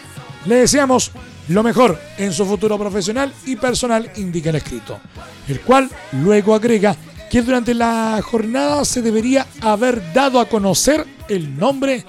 Le 0.47 0.57
deseamos 0.57 1.13
lo 1.49 1.63
mejor 1.63 1.99
en 2.19 2.33
su 2.33 2.45
futuro 2.47 2.79
profesional 2.79 3.33
y 3.47 3.57
personal, 3.57 4.11
indica 4.17 4.51
el 4.51 4.57
escrito, 4.57 5.01
el 5.49 5.61
cual 5.61 5.91
luego 6.13 6.55
agrega 6.55 6.97
que 7.31 7.43
durante 7.43 7.75
la 7.75 8.21
jornada 8.23 8.85
se 8.85 9.03
debería 9.03 9.47
haber 9.61 10.13
dado 10.13 10.39
a 10.39 10.49
conocer 10.49 11.07
el 11.29 11.57
nombre 11.57 12.05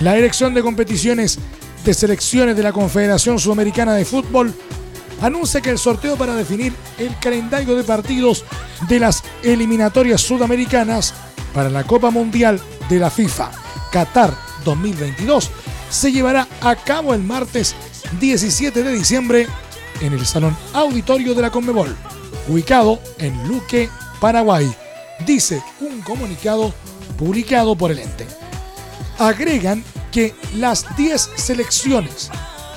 La 0.00 0.14
Dirección 0.14 0.54
de 0.54 0.62
Competiciones 0.62 1.38
de 1.84 1.92
Selecciones 1.92 2.56
de 2.56 2.62
la 2.62 2.72
Confederación 2.72 3.38
Sudamericana 3.38 3.94
de 3.94 4.04
Fútbol 4.04 4.54
anuncia 5.20 5.60
que 5.60 5.70
el 5.70 5.78
sorteo 5.78 6.16
para 6.16 6.36
definir 6.36 6.72
el 6.98 7.18
calendario 7.18 7.74
de 7.74 7.82
partidos 7.82 8.44
de 8.88 9.00
las 9.00 9.24
eliminatorias 9.42 10.20
sudamericanas 10.20 11.14
para 11.52 11.68
la 11.68 11.82
Copa 11.82 12.10
Mundial 12.10 12.60
de 12.88 13.00
la 13.00 13.10
FIFA 13.10 13.50
Qatar 13.90 14.32
2022 14.64 15.50
se 15.90 16.12
llevará 16.12 16.46
a 16.60 16.76
cabo 16.76 17.12
el 17.12 17.22
martes 17.22 17.74
17 18.20 18.84
de 18.84 18.92
diciembre 18.92 19.48
en 20.00 20.12
el 20.12 20.24
Salón 20.26 20.56
Auditorio 20.74 21.34
de 21.34 21.42
la 21.42 21.50
Conmebol, 21.50 21.96
ubicado 22.46 23.00
en 23.18 23.48
Luque, 23.48 23.88
Paraguay, 24.20 24.72
dice 25.26 25.60
un 25.80 26.00
comunicado 26.02 26.72
publicado 27.18 27.74
por 27.74 27.90
el 27.90 27.98
ente. 27.98 28.47
Agregan 29.18 29.82
que 30.12 30.34
las 30.56 30.96
10 30.96 31.30
selecciones 31.36 32.30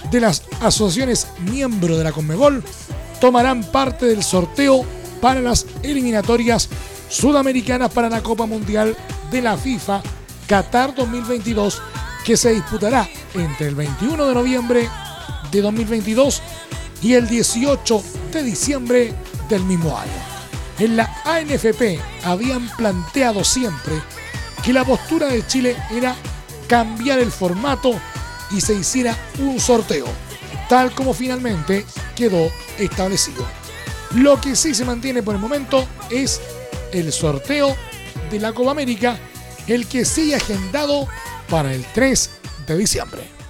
de 0.10 0.20
las 0.20 0.44
asociaciones 0.60 1.28
miembros 1.52 1.98
de 1.98 2.04
la 2.04 2.12
Conmebol 2.12 2.64
tomarán 3.20 3.64
parte 3.64 4.08
del 4.08 4.24
sorteo 4.24 4.84
para 5.22 5.40
las 5.40 5.68
eliminatorias 5.84 6.68
sudamericanas 7.10 7.92
para 7.92 8.10
la 8.10 8.24
Copa 8.24 8.46
Mundial 8.46 8.96
de 9.30 9.42
la 9.42 9.56
FIFA 9.56 10.02
Qatar 10.48 10.96
2022 10.96 11.82
que 12.26 12.36
se 12.36 12.54
disputará 12.54 13.08
entre 13.36 13.68
el 13.68 13.76
21 13.76 14.28
de 14.28 14.34
noviembre 14.34 14.90
de 15.52 15.62
2022 15.62 16.42
y 17.02 17.14
el 17.14 17.28
18 17.28 18.04
de 18.34 18.44
diciembre 18.44 19.14
del 19.48 19.64
mismo 19.64 19.98
año. 19.98 20.12
En 20.80 20.98
la 20.98 21.22
ANFP 21.26 22.00
habían 22.24 22.68
planteado 22.76 23.44
siempre 23.44 24.02
que 24.64 24.74
la 24.74 24.86
postura 24.86 25.28
de 25.28 25.46
Chile 25.46 25.76
era 25.92 26.16
cambiar 26.68 27.20
el 27.20 27.32
formato 27.32 28.00
y 28.52 28.62
se 28.62 28.74
hiciera 28.74 29.18
un 29.40 29.60
sorteo, 29.60 30.06
tal 30.70 30.94
como 30.94 31.14
finalmente 31.14 31.86
quedó 32.16 32.52
establecido. 32.78 33.46
Lo 34.16 34.40
que 34.40 34.56
sí 34.56 34.74
se 34.76 34.86
mantiene 34.86 35.24
por 35.24 35.36
el 35.36 35.42
momento 35.42 35.88
es 36.10 36.42
el 36.92 37.12
sorteo 37.12 37.76
de 38.30 38.40
la 38.40 38.54
Copa 38.54 38.72
América, 38.72 39.18
el 39.68 39.88
que 39.88 40.06
sigue 40.06 40.36
agendado 40.36 41.08
para 41.50 41.74
el 41.74 41.86
3 41.94 42.30
de 42.68 42.78
diciembre. 42.78 43.41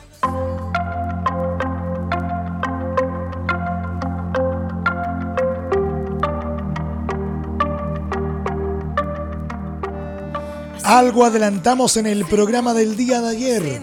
Algo 10.92 11.24
adelantamos 11.24 11.96
en 11.96 12.06
el 12.06 12.26
programa 12.26 12.74
del 12.74 12.98
día 12.98 13.22
de 13.22 13.30
ayer. 13.30 13.82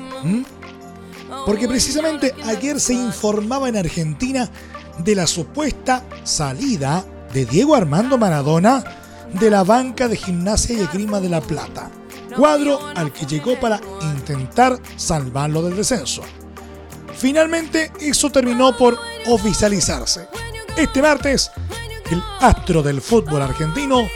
Porque 1.47 1.67
precisamente 1.67 2.35
ayer 2.45 2.79
se 2.79 2.93
informaba 2.93 3.67
en 3.71 3.79
Argentina 3.79 4.51
de 4.99 5.15
la 5.15 5.27
supuesta 5.27 6.05
salida 6.25 7.03
de 7.33 7.47
Diego 7.47 7.75
Armando 7.75 8.19
Maradona 8.19 8.85
de 9.33 9.49
la 9.49 9.65
banca 9.65 10.07
de 10.07 10.19
gimnasia 10.19 10.77
y 10.77 10.81
esgrima 10.81 11.19
de 11.19 11.31
La 11.31 11.41
Plata, 11.41 11.91
cuadro 12.37 12.79
al 12.95 13.11
que 13.11 13.25
llegó 13.25 13.59
para 13.59 13.81
intentar 14.03 14.79
salvarlo 14.97 15.63
del 15.63 15.77
descenso. 15.77 16.21
Finalmente 17.17 17.91
eso 18.03 18.29
terminó 18.29 18.77
por 18.77 18.99
oficializarse. 19.29 20.29
Este 20.77 21.01
martes, 21.01 21.51
el 22.11 22.23
astro 22.41 22.83
del 22.83 23.01
fútbol 23.01 23.41
argentino 23.41 24.07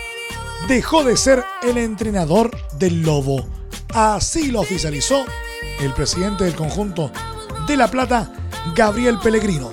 dejó 0.68 1.04
de 1.04 1.16
ser 1.16 1.44
el 1.62 1.78
entrenador 1.78 2.50
del 2.78 3.02
Lobo 3.02 3.46
Así 3.94 4.50
lo 4.50 4.60
oficializó 4.60 5.26
el 5.78 5.92
presidente 5.92 6.44
del 6.44 6.54
conjunto 6.54 7.12
de 7.66 7.76
La 7.76 7.88
Plata, 7.88 8.32
Gabriel 8.74 9.18
Pellegrino. 9.18 9.70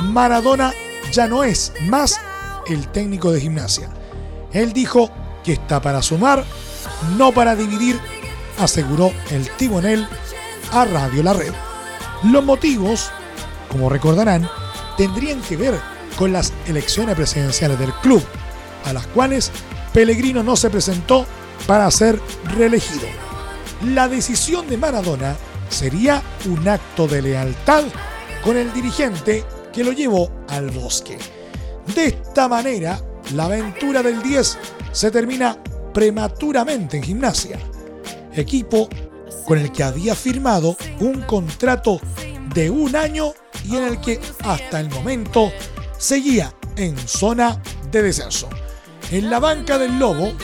Maradona 0.00 0.72
ya 1.12 1.26
no 1.26 1.44
es 1.44 1.74
más 1.82 2.18
el 2.66 2.88
técnico 2.88 3.30
de 3.30 3.42
gimnasia. 3.42 3.90
Él 4.52 4.72
dijo 4.72 5.10
que 5.44 5.52
está 5.52 5.82
para 5.82 6.00
sumar, 6.00 6.44
no 7.18 7.30
para 7.32 7.54
dividir, 7.54 8.00
aseguró 8.58 9.12
el 9.30 9.50
tibonel 9.56 10.08
a 10.72 10.86
Radio 10.86 11.22
La 11.22 11.34
Red. 11.34 11.52
Los 12.24 12.42
motivos, 12.42 13.10
como 13.70 13.90
recordarán, 13.90 14.48
tendrían 14.96 15.42
que 15.42 15.58
ver 15.58 15.78
con 16.16 16.32
las 16.32 16.54
elecciones 16.66 17.16
presidenciales 17.16 17.78
del 17.78 17.92
club, 18.00 18.24
a 18.86 18.94
las 18.94 19.06
cuales 19.08 19.52
Pellegrino 19.98 20.44
no 20.44 20.54
se 20.54 20.70
presentó 20.70 21.26
para 21.66 21.90
ser 21.90 22.20
reelegido. 22.56 23.08
La 23.84 24.06
decisión 24.06 24.68
de 24.68 24.76
Maradona 24.76 25.34
sería 25.68 26.22
un 26.44 26.68
acto 26.68 27.08
de 27.08 27.20
lealtad 27.20 27.82
con 28.44 28.56
el 28.56 28.72
dirigente 28.72 29.42
que 29.72 29.82
lo 29.82 29.90
llevó 29.90 30.30
al 30.50 30.70
bosque. 30.70 31.18
De 31.96 32.06
esta 32.06 32.46
manera, 32.46 33.02
la 33.34 33.46
aventura 33.46 34.00
del 34.00 34.22
10 34.22 34.58
se 34.92 35.10
termina 35.10 35.58
prematuramente 35.92 36.98
en 36.98 37.02
gimnasia, 37.02 37.58
equipo 38.34 38.88
con 39.46 39.58
el 39.58 39.72
que 39.72 39.82
había 39.82 40.14
firmado 40.14 40.76
un 41.00 41.22
contrato 41.22 42.00
de 42.54 42.70
un 42.70 42.94
año 42.94 43.32
y 43.68 43.74
en 43.74 43.82
el 43.82 44.00
que 44.00 44.20
hasta 44.44 44.78
el 44.78 44.90
momento 44.90 45.50
seguía 45.98 46.54
en 46.76 46.96
zona 46.96 47.60
de 47.90 48.02
descenso. 48.02 48.48
En 49.10 49.30
la 49.30 49.38
banca 49.38 49.78
del 49.78 49.98
Lobo, 49.98 50.34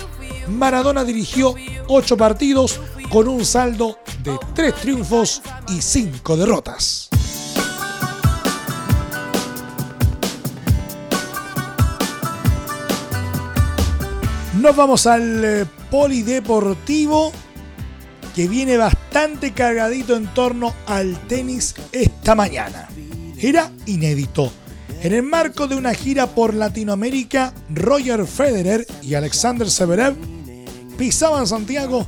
Maradona 0.49 1.05
dirigió 1.05 1.55
ocho 1.87 2.17
partidos 2.17 2.81
con 3.11 3.29
un 3.29 3.45
saldo 3.45 3.99
de 4.23 4.39
tres 4.55 4.75
triunfos 4.77 5.43
y 5.69 5.83
cinco 5.83 6.35
derrotas. 6.35 7.11
Nos 14.59 14.75
vamos 14.75 15.07
al 15.07 15.45
eh, 15.45 15.67
polideportivo 15.91 17.33
que 18.35 18.49
viene 18.49 18.79
bastante 18.79 19.53
cargadito 19.53 20.17
en 20.17 20.27
torno 20.33 20.73
al 20.87 21.19
tenis 21.29 21.75
esta 21.93 22.35
mañana. 22.35 22.89
Era 23.37 23.71
inédito. 23.85 24.64
En 25.05 25.13
el 25.13 25.23
marco 25.23 25.67
de 25.67 25.77
una 25.77 25.93
gira 25.93 26.29
por 26.29 26.55
Latinoamérica, 26.55 27.53
Roger 27.69 28.27
Federer 28.27 28.87
y 29.03 29.13
Alexander 29.13 29.71
Severev 29.71 30.17
pisaban 30.97 31.47
Santiago 31.47 32.07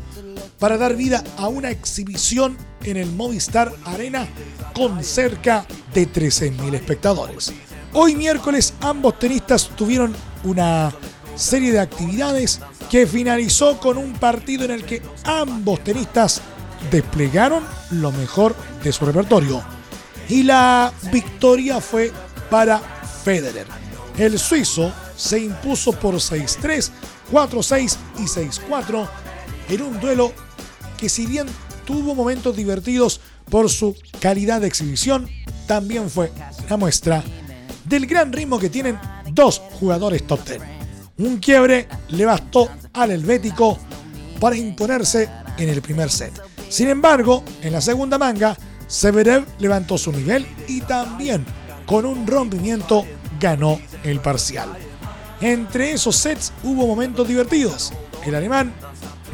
para 0.59 0.79
dar 0.79 0.97
vida 0.97 1.23
a 1.37 1.49
una 1.49 1.71
exhibición 1.71 2.57
en 2.85 2.97
el 2.97 3.13
Movistar 3.13 3.71
Arena 3.85 4.27
con 4.75 5.05
cerca 5.05 5.67
de 5.93 6.11
13.000 6.11 6.75
espectadores. 6.75 7.53
Hoy 7.93 8.17
miércoles 8.17 8.73
ambos 8.81 9.19
tenistas 9.19 9.69
tuvieron 9.77 10.17
una 10.45 10.91
serie 11.35 11.73
de 11.73 11.81
actividades 11.81 12.63
que 12.89 13.07
finalizó 13.07 13.79
con 13.79 13.99
un 13.99 14.15
partido 14.15 14.65
en 14.65 14.71
el 14.71 14.87
que 14.87 15.03
ambos 15.25 15.85
tenistas 15.85 16.41
desplegaron 16.91 17.63
lo 17.91 18.11
mejor 18.11 18.57
de 18.83 18.91
su 18.91 19.05
repertorio. 19.05 19.63
Y 20.31 20.45
la 20.45 20.93
victoria 21.13 21.81
fue 21.81 22.11
para 22.51 22.79
Federer. 23.25 23.67
El 24.19 24.39
suizo 24.39 24.93
se 25.17 25.39
impuso 25.41 25.93
por 25.93 26.15
6-3, 26.15 26.91
4-6 27.33 27.97
y 28.19 28.23
6-4 28.23 29.09
en 29.69 29.83
un 29.83 30.01
duelo 30.01 30.33
que 30.97 31.09
si 31.09 31.27
bien 31.27 31.47
tuvo 31.85 32.15
momentos 32.15 32.57
divertidos 32.57 33.21
por 33.51 33.71
su 33.71 33.97
calidad 34.21 34.61
de 34.61 34.69
exhibición, 34.69 35.29
también 35.67 36.11
fue 36.11 36.33
la 36.69 36.77
muestra 36.77 37.23
del 37.85 38.07
gran 38.07 38.33
ritmo 38.33 38.59
que 38.59 38.71
tienen 38.71 38.99
dos 39.33 39.61
jugadores 39.79 40.27
top 40.27 40.45
10. 40.47 40.63
Un 41.19 41.39
quiebre 41.39 41.89
le 42.09 42.25
bastó 42.25 42.69
al 42.93 43.11
helvético 43.11 43.79
para 44.41 44.57
imponerse 44.57 45.29
en 45.57 45.69
el 45.69 45.81
primer 45.81 46.11
set. 46.11 46.33
Sin 46.69 46.89
embargo, 46.89 47.43
en 47.63 47.73
la 47.73 47.81
segunda 47.81 48.19
manga, 48.19 48.57
Severev 48.87 49.45
levantó 49.59 49.99
su 49.99 50.13
nivel 50.13 50.47
y 50.69 50.81
también 50.83 51.45
con 51.87 52.05
un 52.05 52.27
rompimiento 52.27 53.07
ganó 53.41 53.81
el 54.05 54.21
parcial. 54.21 54.69
Entre 55.41 55.93
esos 55.93 56.17
sets 56.17 56.53
hubo 56.63 56.87
momentos 56.87 57.29
divertidos. 57.29 57.93
El 58.25 58.35
alemán 58.35 58.73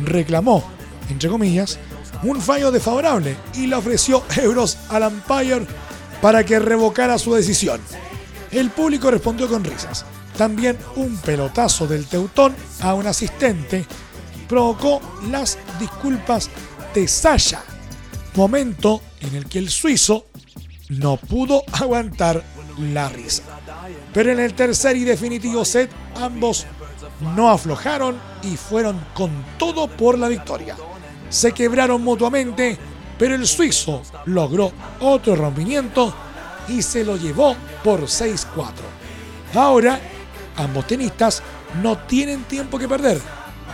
reclamó, 0.04 0.64
entre 1.08 1.28
comillas, 1.28 1.78
un 2.22 2.40
fallo 2.40 2.70
desfavorable 2.70 3.36
y 3.54 3.66
le 3.66 3.76
ofreció 3.76 4.22
euros 4.36 4.78
al 4.88 5.04
umpire 5.04 5.66
para 6.20 6.44
que 6.44 6.58
revocara 6.58 7.18
su 7.18 7.34
decisión. 7.34 7.80
El 8.50 8.70
público 8.70 9.10
respondió 9.10 9.48
con 9.48 9.64
risas. 9.64 10.04
También 10.36 10.78
un 10.96 11.16
pelotazo 11.18 11.86
del 11.86 12.06
Teutón 12.06 12.54
a 12.80 12.94
un 12.94 13.06
asistente 13.06 13.84
provocó 14.48 15.00
las 15.30 15.58
disculpas 15.78 16.50
de 16.94 17.08
Sasha, 17.08 17.62
momento 18.34 19.00
en 19.20 19.34
el 19.34 19.46
que 19.46 19.58
el 19.58 19.70
suizo 19.70 20.26
no 20.98 21.16
pudo 21.16 21.62
aguantar 21.72 22.42
la 22.78 23.08
risa. 23.08 23.42
Pero 24.12 24.32
en 24.32 24.40
el 24.40 24.54
tercer 24.54 24.96
y 24.96 25.04
definitivo 25.04 25.64
set 25.64 25.90
ambos 26.20 26.66
no 27.34 27.50
aflojaron 27.50 28.18
y 28.42 28.56
fueron 28.56 29.00
con 29.14 29.30
todo 29.58 29.88
por 29.88 30.18
la 30.18 30.28
victoria. 30.28 30.76
Se 31.28 31.52
quebraron 31.52 32.02
mutuamente, 32.02 32.76
pero 33.18 33.34
el 33.34 33.46
suizo 33.46 34.02
logró 34.26 34.72
otro 35.00 35.36
rompimiento 35.36 36.14
y 36.68 36.82
se 36.82 37.04
lo 37.04 37.16
llevó 37.16 37.56
por 37.82 38.02
6-4. 38.02 38.46
Ahora, 39.54 39.98
ambos 40.56 40.86
tenistas 40.86 41.42
no 41.82 41.98
tienen 41.98 42.44
tiempo 42.44 42.78
que 42.78 42.88
perder. 42.88 43.20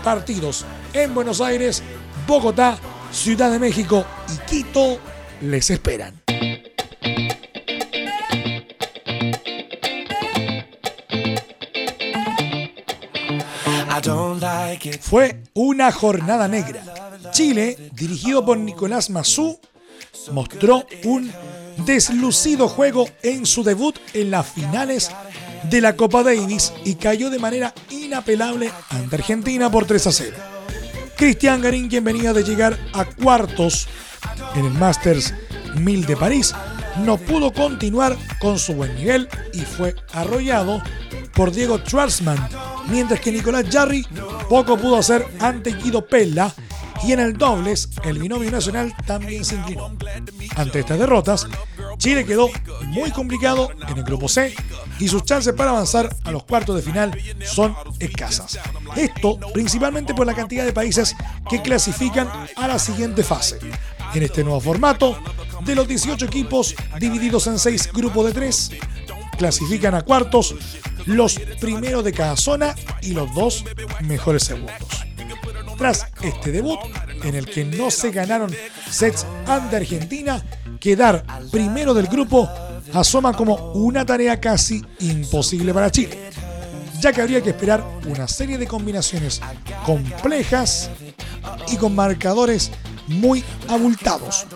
Partidos 0.05 0.65
en 0.93 1.15
Buenos 1.15 1.41
Aires, 1.41 1.83
Bogotá, 2.27 2.79
Ciudad 3.11 3.51
de 3.51 3.59
México 3.59 4.05
y 4.33 4.49
Quito 4.49 4.99
les 5.41 5.71
esperan. 5.71 6.28
Fue 15.01 15.43
una 15.55 15.93
jornada 15.93 16.49
negra. 16.49 16.83
Chile, 17.33 17.91
dirigido 17.93 18.45
por 18.45 18.59
Nicolás 18.59 19.11
Massú, 19.11 19.59
mostró 20.33 20.87
un 21.05 21.33
deslucido 21.85 22.69
juego 22.69 23.09
en 23.23 23.47
su 23.47 23.63
debut 23.63 23.97
en 24.15 24.31
las 24.31 24.47
finales 24.47 25.11
de 25.65 25.81
la 25.81 25.97
Copa 25.97 26.23
Davis 26.23 26.73
y 26.85 26.95
cayó 26.95 27.31
de 27.31 27.39
manera 27.39 27.75
inapelable 27.91 28.71
ante 28.91 29.17
Argentina 29.17 29.71
por 29.71 29.87
3 29.87 30.07
a 30.07 30.13
0. 30.13 30.37
Cristian 31.17 31.61
Garín, 31.61 31.89
quien 31.89 32.05
venía 32.05 32.33
de 32.33 32.45
llegar 32.45 32.79
a 32.93 33.05
cuartos 33.05 33.89
en 34.55 34.67
el 34.67 34.73
Masters 34.73 35.35
1000 35.77 36.07
de 36.07 36.17
París, 36.17 36.55
no 37.05 37.17
pudo 37.17 37.53
continuar 37.53 38.17
con 38.41 38.59
su 38.59 38.75
buen 38.75 38.95
nivel 38.97 39.29
y 39.53 39.61
fue 39.61 39.95
arrollado 40.13 40.83
por 41.35 41.53
Diego 41.53 41.79
Schwartzman, 41.79 42.49
mientras 42.89 43.21
que 43.21 43.33
Nicolás 43.33 43.67
Jarry 43.71 44.07
poco 44.49 44.77
pudo 44.77 44.97
hacer 44.97 45.27
ante 45.41 45.73
Guido 45.73 46.07
Pella 46.07 46.53
y 47.05 47.13
en 47.13 47.21
el 47.21 47.37
dobles 47.37 47.91
el 48.05 48.19
binomio 48.19 48.51
nacional 48.51 48.95
también 49.07 49.45
se 49.45 49.57
inclinó. 49.57 49.97
Ante 50.57 50.81
estas 50.81 50.99
derrotas, 50.99 51.47
Chile 51.99 52.25
quedó 52.25 52.51
muy 52.87 53.11
complicado 53.11 53.71
en 53.89 53.99
el 53.99 54.05
grupo 54.05 54.29
C 54.29 54.55
y 54.99 55.09
sus 55.09 55.25
chances 55.25 55.53
para 55.55 55.71
avanzar 55.71 56.15
a 56.25 56.31
los 56.31 56.45
cuartos 56.45 56.77
de 56.77 56.83
final 56.83 57.17
son 57.45 57.75
escasas. 57.99 58.59
Esto 58.97 59.39
principalmente 59.53 60.15
por 60.15 60.27
la 60.27 60.35
cantidad 60.35 60.65
de 60.65 60.73
países 60.73 61.15
que 61.49 61.63
clasifican 61.63 62.29
a 62.57 62.69
la 62.69 62.79
siguiente 62.79 63.23
fase. 63.23 63.59
En 64.15 64.23
este 64.23 64.43
nuevo 64.43 64.61
formato, 64.61 65.19
de 65.65 65.75
los 65.75 65.87
18 65.87 66.27
equipos 66.27 66.75
divididos 66.99 67.47
en 67.47 67.59
6 67.59 67.93
grupos 67.93 68.27
de 68.27 68.33
3, 68.33 68.71
clasifican 69.37 69.95
a 69.95 70.03
cuartos 70.03 70.55
los 71.07 71.39
primeros 71.61 72.05
de 72.05 72.13
cada 72.13 72.37
zona 72.37 72.75
y 73.03 73.13
los 73.13 73.33
dos 73.35 73.65
mejores 74.03 74.45
segundos. 74.45 74.75
Tras 75.77 76.07
este 76.23 76.51
debut, 76.51 76.79
en 77.23 77.35
el 77.35 77.47
que 77.47 77.65
no 77.65 77.91
se 77.91 78.11
ganaron 78.11 78.55
sets 78.91 79.27
ante 79.47 79.77
Argentina, 79.77 80.43
quedar 80.81 81.25
primero 81.51 81.95
del 81.95 82.07
grupo 82.07 82.49
asoma 82.95 83.33
como 83.33 83.73
una 83.73 84.05
tarea 84.05 84.41
casi 84.41 84.83
imposible 85.01 85.73
para 85.75 85.91
Chile, 85.91 86.31
ya 87.01 87.13
que 87.13 87.21
habría 87.21 87.43
que 87.43 87.51
esperar 87.51 87.85
una 88.07 88.27
serie 88.27 88.59
de 88.59 88.67
combinaciones 88.67 89.41
complejas 89.85 90.91
y 91.71 91.77
con 91.77 91.95
marcadores 91.95 92.71
muy 93.09 93.45
abultados. 93.69 94.47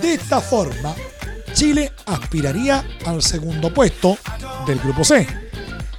De 0.00 0.14
esta 0.14 0.40
forma, 0.40 0.94
Chile 1.54 1.92
aspiraría 2.06 2.84
al 3.06 3.22
segundo 3.22 3.72
puesto 3.72 4.18
del 4.66 4.78
grupo 4.78 5.04
C. 5.04 5.26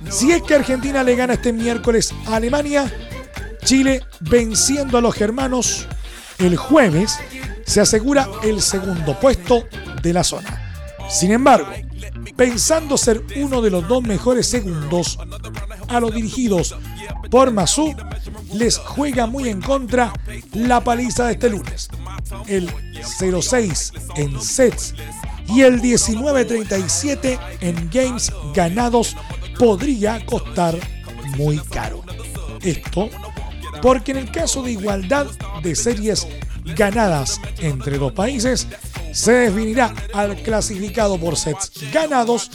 Si 0.09 0.31
es 0.31 0.41
que 0.43 0.55
Argentina 0.55 1.03
le 1.03 1.15
gana 1.15 1.33
este 1.33 1.53
miércoles 1.53 2.13
a 2.27 2.35
Alemania, 2.35 2.91
Chile 3.63 4.03
venciendo 4.19 4.97
a 4.97 5.01
los 5.01 5.15
germanos 5.15 5.87
el 6.39 6.57
jueves 6.57 7.19
se 7.65 7.81
asegura 7.81 8.27
el 8.43 8.61
segundo 8.61 9.19
puesto 9.19 9.65
de 10.01 10.13
la 10.13 10.23
zona. 10.23 10.75
Sin 11.09 11.31
embargo, 11.31 11.69
pensando 12.35 12.97
ser 12.97 13.23
uno 13.37 13.61
de 13.61 13.69
los 13.69 13.87
dos 13.87 14.03
mejores 14.03 14.47
segundos, 14.47 15.17
a 15.87 15.99
los 15.99 16.13
dirigidos 16.13 16.75
por 17.29 17.51
Masu 17.51 17.95
les 18.53 18.77
juega 18.77 19.25
muy 19.27 19.49
en 19.49 19.61
contra 19.61 20.13
la 20.53 20.83
paliza 20.83 21.27
de 21.27 21.33
este 21.33 21.49
lunes. 21.49 21.89
El 22.47 22.69
0-6 22.69 23.91
en 24.15 24.41
sets 24.41 24.95
y 25.47 25.61
el 25.61 25.81
19-37 25.81 27.39
en 27.61 27.89
games 27.91 28.31
ganados 28.53 29.15
podría 29.57 30.25
costar 30.25 30.77
muy 31.37 31.57
caro. 31.59 32.03
Esto 32.61 33.09
porque 33.81 34.11
en 34.11 34.17
el 34.17 34.31
caso 34.31 34.63
de 34.63 34.71
igualdad 34.71 35.27
de 35.61 35.75
series 35.75 36.27
ganadas 36.63 37.41
entre 37.59 37.97
dos 37.97 38.13
países, 38.13 38.67
se 39.11 39.33
definirá 39.33 39.93
al 40.13 40.37
clasificado 40.37 41.17
por 41.17 41.35
sets 41.35 41.71
ganados 41.91 42.49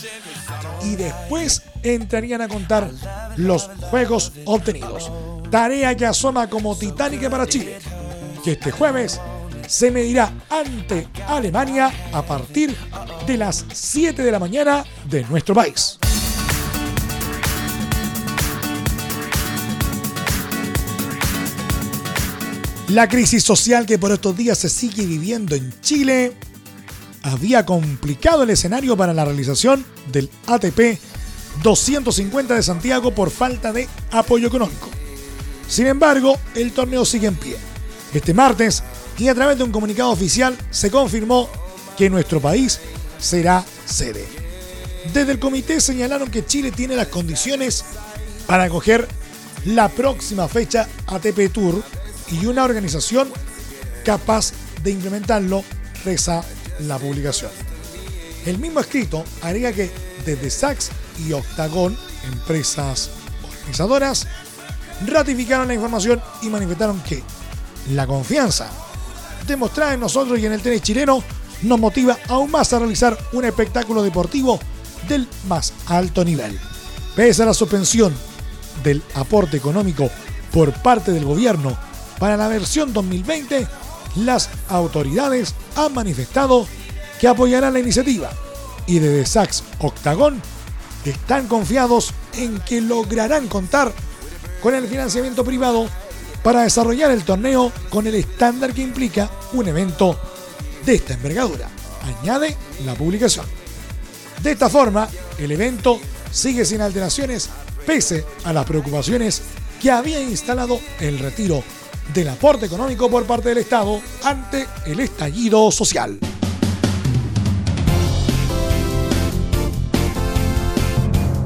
y 0.83 0.97
después 0.97 1.63
entrarían 1.83 2.41
a 2.41 2.49
contar 2.49 2.91
los 3.39 3.71
juegos 3.91 4.33
obtenidos. 4.45 5.11
Tarea 5.51 5.97
que 5.97 6.05
asoma 6.05 6.51
como 6.51 6.77
titánica 6.77 7.31
para 7.31 7.47
Chile, 7.47 7.79
que 8.45 8.53
este 8.53 8.71
jueves 8.71 9.21
se 9.67 9.91
medirá 9.91 10.33
ante 10.51 11.09
Alemania 11.27 11.91
a 12.13 12.23
partir 12.23 12.77
de 13.27 13.37
las 13.37 13.65
7 13.73 14.23
de 14.23 14.33
la 14.33 14.39
mañana 14.39 14.85
de 15.09 15.25
nuestro 15.25 15.55
país. 15.55 15.99
La 22.89 23.07
crisis 23.07 23.45
social 23.45 23.85
que 23.85 23.99
por 23.99 24.13
estos 24.13 24.35
días 24.35 24.57
se 24.57 24.71
sigue 24.71 25.05
viviendo 25.05 25.55
en 25.55 25.79
Chile 25.83 26.33
había 27.23 27.67
complicado 27.67 28.45
el 28.45 28.51
escenario 28.51 28.97
para 28.97 29.13
la 29.13 29.27
realización 29.27 29.85
del 30.11 30.31
ATP 30.47 30.99
250 31.63 32.55
de 32.55 32.63
Santiago 32.63 33.15
por 33.15 33.31
falta 33.31 33.73
de 33.73 33.89
apoyo 34.11 34.49
económico. 34.49 34.89
Sin 35.69 35.87
embargo, 35.87 36.39
el 36.55 36.73
torneo 36.73 37.05
sigue 37.05 37.27
en 37.27 37.37
pie. 37.37 37.57
Este 38.15 38.33
martes, 38.33 38.83
y 39.19 39.29
a 39.29 39.35
través 39.35 39.59
de 39.59 39.65
un 39.65 39.73
comunicado 39.73 40.11
oficial, 40.11 40.57
se 40.71 40.91
confirmó 40.91 41.49
que 41.97 42.09
nuestro 42.09 42.41
país 42.41 42.81
será 43.19 43.65
sede. 43.85 44.25
Desde 45.13 45.33
el 45.33 45.39
comité 45.39 45.81
señalaron 45.81 46.31
que 46.31 46.47
Chile 46.47 46.71
tiene 46.71 46.97
las 46.97 47.09
condiciones 47.09 47.85
para 48.47 48.65
acoger 48.65 49.09
la 49.65 49.89
próxima 49.89 50.49
fecha 50.49 50.89
ATP 51.07 51.53
Tour 51.53 51.83
y 52.31 52.47
una 52.47 52.65
organización 52.65 53.31
capaz 54.05 54.53
de 54.83 54.93
implementarlo, 54.93 55.65
reza 56.05 56.45
la 56.81 56.99
publicación. 56.99 57.51
El 58.47 58.59
mismo 58.59 58.81
escrito 58.81 59.25
agrega 59.43 59.73
que 59.73 59.91
desde 60.25 60.51
Sachs 60.51 60.91
y 61.27 61.33
Octagon, 61.33 61.97
empresas 62.25 63.11
organizadoras, 63.45 64.27
ratificaron 65.07 65.69
la 65.69 65.75
información 65.75 66.21
y 66.43 66.49
manifestaron 66.49 67.01
que 67.03 67.23
la 67.91 68.07
confianza 68.07 68.71
demostrada 69.47 69.95
en 69.95 70.01
nosotros 70.01 70.39
y 70.39 70.47
en 70.47 70.53
el 70.53 70.63
tenis 70.63 70.83
chileno 70.83 71.23
nos 71.63 71.79
motiva 71.79 72.19
aún 72.29 72.51
más 72.51 72.73
a 72.73 72.79
realizar 72.79 73.19
un 73.33 73.45
espectáculo 73.45 74.03
deportivo 74.03 74.61
del 75.09 75.27
más 75.49 75.73
alto 75.87 76.25
nivel. 76.25 76.59
Pese 77.17 77.43
a 77.43 77.47
la 77.47 77.55
suspensión 77.55 78.15
del 78.85 79.03
aporte 79.15 79.57
económico 79.57 80.11
por 80.53 80.73
parte 80.83 81.13
del 81.13 81.25
gobierno 81.25 81.77
para 82.19 82.37
la 82.37 82.49
versión 82.49 82.93
2020, 82.93 83.67
las 84.17 84.51
autoridades 84.69 85.55
han 85.77 85.95
manifestado 85.95 86.67
que 87.21 87.29
apoyarán 87.29 87.73
la 87.73 87.81
iniciativa 87.81 88.31
y 88.87 88.99
desde 88.99 89.27
Sachs 89.27 89.65
Octagon 89.81 90.41
están 91.05 91.47
confiados 91.47 92.13
en 92.35 92.61
que 92.61 92.81
lograrán 92.81 93.49
contar 93.49 93.93
con 94.61 94.75
el 94.75 94.87
financiamiento 94.87 95.45
privado 95.45 95.89
para 96.43 96.63
desarrollar 96.63 97.11
el 97.11 97.25
torneo 97.25 97.73
con 97.91 98.07
el 98.07 98.15
estándar 98.15 98.73
que 98.73 98.83
implica 98.83 99.31
un 99.53 99.69
evento 99.69 100.19
de 100.85 100.95
esta 100.95 101.15
envergadura, 101.15 101.69
añade 102.03 102.57
la 102.85 102.95
publicación. 102.95 103.47
De 104.43 104.53
esta 104.53 104.69
forma, 104.69 105.09
el 105.39 105.51
evento 105.51 106.01
sigue 106.31 106.65
sin 106.65 106.81
alteraciones 106.81 107.51
pese 107.87 108.25
a 108.45 108.53
las 108.53 108.65
preocupaciones 108.65 109.43
que 109.81 109.91
había 109.91 110.21
instalado 110.21 110.81
el 111.01 111.19
retiro 111.19 111.63
del 112.15 112.29
aporte 112.29 112.67
económico 112.67 113.11
por 113.11 113.25
parte 113.25 113.51
del 113.51 113.59
Estado 113.59 114.01
ante 114.25 114.67
el 114.87 115.01
estallido 115.01 115.71
social. 115.71 116.19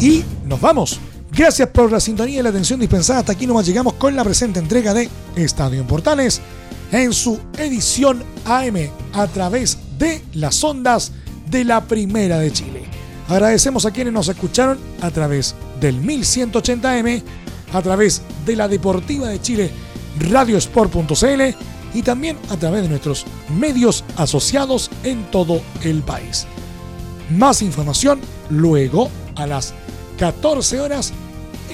Y 0.03 0.25
nos 0.47 0.61
vamos. 0.61 0.99
Gracias 1.31 1.69
por 1.69 1.93
la 1.93 2.01
sintonía 2.01 2.41
y 2.41 2.43
la 2.43 2.49
atención 2.49 2.81
dispensada. 2.81 3.21
Hasta 3.21 3.33
aquí 3.33 3.47
nomás 3.47 3.65
llegamos 3.65 3.93
con 3.95 4.17
la 4.17 4.25
presente 4.25 4.59
entrega 4.59 4.93
de 4.93 5.09
Estadio 5.37 5.81
en 5.81 5.87
Portales 5.87 6.41
en 6.91 7.13
su 7.13 7.39
edición 7.57 8.25
AM 8.45 8.91
a 9.13 9.29
través 9.29 9.79
de 9.99 10.21
las 10.35 10.63
ondas 10.65 11.13
de 11.49 11.65
la 11.65 11.85
Primera 11.85 12.41
de 12.41 12.51
Chile. 12.51 12.83
Agradecemos 13.29 13.87
a 13.87 13.93
quienes 13.93 14.13
nos 14.13 14.27
escucharon 14.27 14.77
a 15.01 15.11
través 15.13 15.55
del 15.81 16.03
1180M, 16.03 17.23
a 17.73 17.81
través 17.81 18.23
de 18.45 18.57
la 18.57 18.67
Deportiva 18.67 19.29
de 19.29 19.41
Chile 19.41 19.71
radiosport.cl 20.19 21.43
y 21.95 22.03
también 22.03 22.37
a 22.51 22.57
través 22.57 22.83
de 22.83 22.89
nuestros 22.89 23.25
medios 23.57 24.03
asociados 24.17 24.91
en 25.05 25.31
todo 25.31 25.63
el 25.85 26.03
país. 26.03 26.45
Más 27.31 27.63
información 27.63 28.21
luego 28.51 29.09
a 29.37 29.47
las 29.47 29.75
14 30.19 30.81
horas 30.81 31.13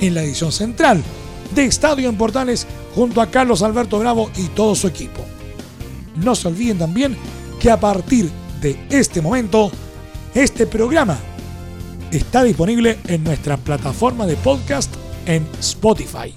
en 0.01 0.15
la 0.15 0.23
edición 0.23 0.53
central 0.53 1.03
de 1.55 1.65
Estadio 1.65 2.09
en 2.09 2.17
Portales 2.17 2.67
junto 2.95 3.21
a 3.21 3.31
Carlos 3.31 3.63
Alberto 3.63 3.99
Bravo 3.99 4.31
y 4.37 4.47
todo 4.49 4.75
su 4.75 4.87
equipo. 4.87 5.25
No 6.17 6.35
se 6.35 6.49
olviden 6.49 6.79
también 6.79 7.17
que 7.61 7.71
a 7.71 7.79
partir 7.79 8.31
de 8.61 8.79
este 8.91 9.21
momento, 9.21 9.71
este 10.35 10.67
programa 10.67 11.19
está 12.11 12.43
disponible 12.43 12.99
en 13.07 13.25
nuestra 13.25 13.57
plataforma 13.57 14.27
de 14.27 14.37
podcast 14.37 14.93
en 15.27 15.47
Spotify. 15.61 16.33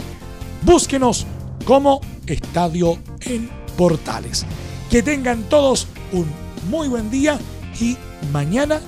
Búsquenos 0.63 1.25
como 1.65 2.01
Estadio 2.27 2.97
en 3.21 3.49
Portales. 3.77 4.45
Que 4.89 5.01
tengan 5.01 5.43
todos 5.43 5.87
un 6.11 6.27
muy 6.69 6.87
buen 6.87 7.09
día 7.09 7.39
y 7.79 7.97
mañana 8.31 8.81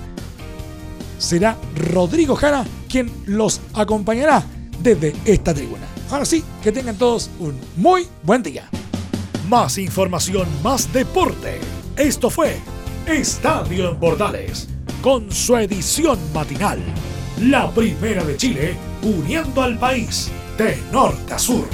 será 1.17 1.58
Rodrigo 1.76 2.36
Jara 2.36 2.65
quien 2.89 3.12
los 3.26 3.60
acompañará 3.73 4.43
desde 4.82 5.15
esta 5.26 5.54
tribuna. 5.54 5.88
Ahora 6.12 6.26
sí, 6.26 6.43
que 6.62 6.71
tengan 6.71 6.95
todos 6.95 7.30
un 7.39 7.60
muy 7.76 8.08
buen 8.21 8.43
día. 8.43 8.69
Más 9.49 9.78
información, 9.78 10.47
más 10.62 10.91
deporte. 10.93 11.60
Esto 11.97 12.30
fue 12.30 12.58
Estadio 13.08 13.89
en 13.89 13.97
Portales, 13.97 14.69
con 15.02 15.32
su 15.32 15.58
edición 15.58 16.19
matinal. 16.34 16.80
La 17.41 17.69
primera 17.71 18.23
de 18.23 18.38
Chile, 18.38 18.76
uniendo 19.02 19.62
al 19.62 19.78
país 19.80 20.30
de 20.58 20.78
norte 20.91 21.34
a 21.34 21.39
sur. 21.39 21.67